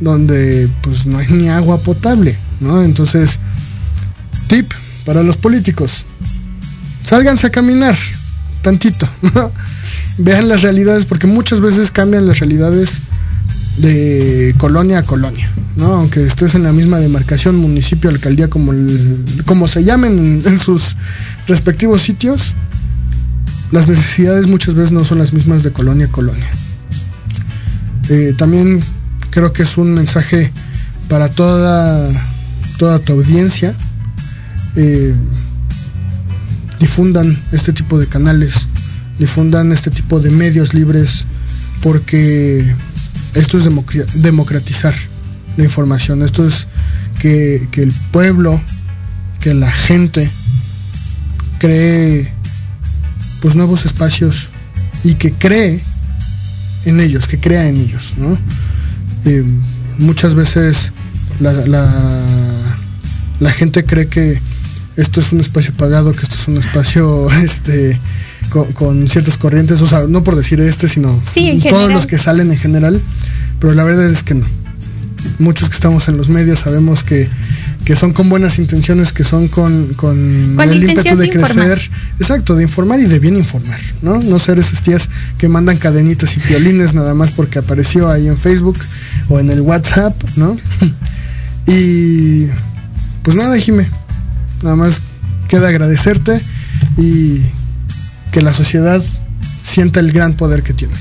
[0.00, 2.82] donde pues no hay ni agua potable, ¿no?
[2.82, 3.38] Entonces,
[4.48, 4.72] tip
[5.04, 6.04] para los políticos,
[7.04, 7.96] sálganse a caminar
[8.62, 9.08] tantito,
[10.18, 12.98] vean las realidades, porque muchas veces cambian las realidades
[13.78, 15.86] de colonia a colonia, ¿no?
[15.94, 18.72] Aunque estés en la misma demarcación, municipio, alcaldía, como,
[19.46, 20.96] como se llamen en, sus
[21.46, 22.54] respectivos sitios,
[23.70, 26.50] las necesidades muchas veces no son las mismas de colonia a colonia.
[28.08, 28.82] Eh, también
[29.30, 30.52] creo que es un mensaje
[31.08, 32.10] para toda,
[32.78, 33.74] toda tu audiencia.
[34.76, 35.14] Eh,
[36.78, 38.68] difundan este tipo de canales,
[39.18, 41.24] difundan este tipo de medios libres,
[41.82, 42.74] porque
[43.34, 43.64] esto es
[44.22, 44.94] democratizar
[45.56, 46.66] la información, esto es
[47.18, 48.60] que, que el pueblo,
[49.40, 50.30] que la gente
[51.58, 52.32] cree
[53.40, 54.48] pues nuevos espacios
[55.04, 55.80] y que cree
[56.84, 58.38] en ellos, que crea en ellos, ¿no?
[59.28, 59.44] Eh,
[59.98, 60.92] muchas veces
[61.38, 61.52] la,
[63.40, 64.38] la, gente cree que
[64.96, 68.00] esto es un espacio pagado, que esto es un espacio este,
[68.74, 71.20] con, ciertas corrientes, o sea, no por decir este, sino
[71.68, 72.98] todos los que salen en general,
[73.60, 74.46] pero la verdad es que no.
[75.38, 77.28] Muchos que estamos en los medios sabemos que,
[77.84, 81.80] que son con buenas intenciones, que son con, con, Con el ímpetu de, crecer.
[82.18, 84.20] Exacto, de informar y de bien informar, ¿no?
[84.20, 85.08] No ser esas tías
[85.38, 88.78] que mandan cadenitas y violines nada más porque apareció ahí en Facebook
[89.28, 90.56] o en el WhatsApp, ¿no?
[91.66, 92.46] y
[93.22, 93.88] pues nada, Jime,
[94.62, 95.00] nada más
[95.48, 96.40] queda agradecerte
[96.96, 97.40] y
[98.32, 99.02] que la sociedad
[99.62, 100.94] sienta el gran poder que tiene.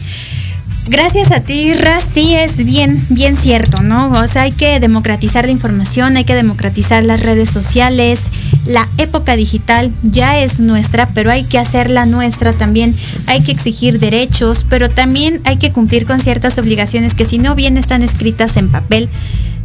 [0.90, 4.10] Gracias a ti, Raz, sí es bien, bien cierto, ¿no?
[4.12, 8.22] O sea, hay que democratizar la información, hay que democratizar las redes sociales.
[8.66, 12.96] La época digital ya es nuestra, pero hay que hacerla nuestra también.
[13.26, 17.54] Hay que exigir derechos, pero también hay que cumplir con ciertas obligaciones que si no
[17.54, 19.10] bien están escritas en papel,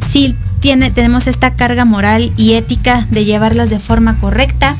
[0.00, 4.76] sí tiene, tenemos esta carga moral y ética de llevarlas de forma correcta.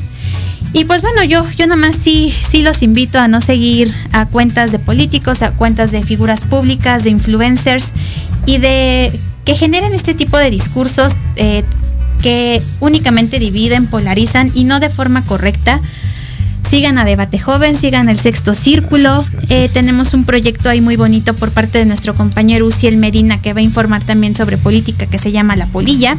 [0.73, 4.25] Y pues bueno, yo, yo nada más sí, sí los invito a no seguir a
[4.25, 7.91] cuentas de políticos, a cuentas de figuras públicas, de influencers
[8.47, 9.11] y de
[9.45, 11.63] que generen este tipo de discursos eh,
[12.23, 15.79] que únicamente dividen, polarizan y no de forma correcta.
[16.67, 19.23] Sigan a Debate Joven, sigan el Sexto Círculo.
[19.49, 23.53] Eh, tenemos un proyecto ahí muy bonito por parte de nuestro compañero Uciel Medina que
[23.53, 26.17] va a informar también sobre política que se llama La Polilla.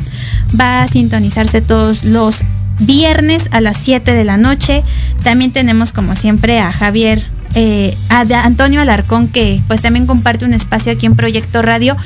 [0.61, 2.45] Va a sintonizarse todos los
[2.81, 4.83] viernes a las 7 de la noche.
[5.23, 7.23] También tenemos como siempre a Javier,
[7.55, 11.97] eh, a Antonio Alarcón que pues también comparte un espacio aquí en Proyecto Radio.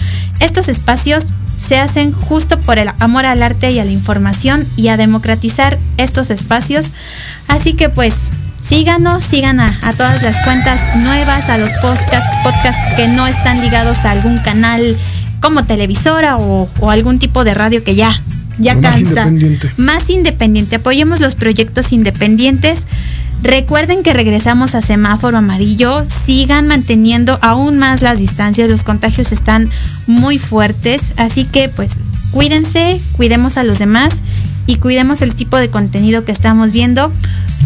[0.41, 4.89] Estos espacios se hacen justo por el amor al arte y a la información y
[4.89, 6.91] a democratizar estos espacios.
[7.49, 8.15] Así que pues
[8.63, 14.05] síganos, sigan a, todas las cuentas nuevas, a los podcasts podcast que no están ligados
[14.05, 14.97] a algún canal
[15.41, 18.21] como televisora o algún tipo de radio que ya,
[18.59, 19.09] ya Lo más cansa.
[19.29, 19.73] independiente.
[19.77, 20.77] Más independiente.
[20.77, 22.87] Apoyemos los proyectos independientes.
[23.43, 26.05] Recuerden que regresamos a semáforo amarillo.
[26.09, 28.69] Sigan manteniendo aún más las distancias.
[28.69, 29.71] Los contagios están
[30.07, 31.13] muy fuertes.
[31.17, 31.97] Así que pues
[32.33, 34.17] cuídense, cuidemos a los demás
[34.67, 37.13] y cuidemos el tipo de contenido que estamos viendo.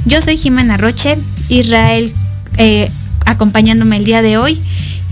[0.04, 1.16] Yo soy Jimena Roche,
[1.48, 2.12] Israel
[2.58, 2.90] eh,
[3.26, 4.60] acompañándome el día de hoy.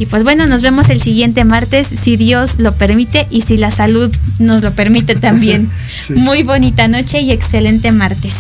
[0.00, 3.70] Y pues bueno, nos vemos el siguiente martes, si Dios lo permite y si la
[3.70, 5.70] salud nos lo permite también.
[6.02, 6.14] Sí.
[6.14, 8.36] Muy bonita noche y excelente martes.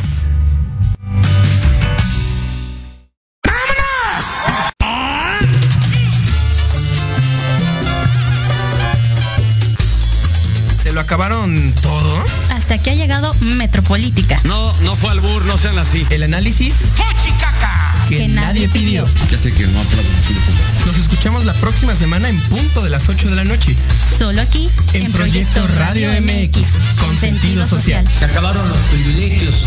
[10.82, 12.24] ¿Se lo acabaron todo?
[12.54, 14.40] Hasta aquí ha llegado Metropolítica.
[14.44, 16.06] No, no fue albur, no sean así.
[16.08, 16.76] ¿El análisis?
[18.08, 19.04] Que nadie pidió.
[19.30, 20.69] Ya sé que no aplaudo
[21.60, 23.76] próxima semana en punto de las 8 de la noche.
[24.18, 28.06] Solo aquí En Proyecto Radio MX, con sentido social.
[28.08, 29.66] Se acabaron los privilegios.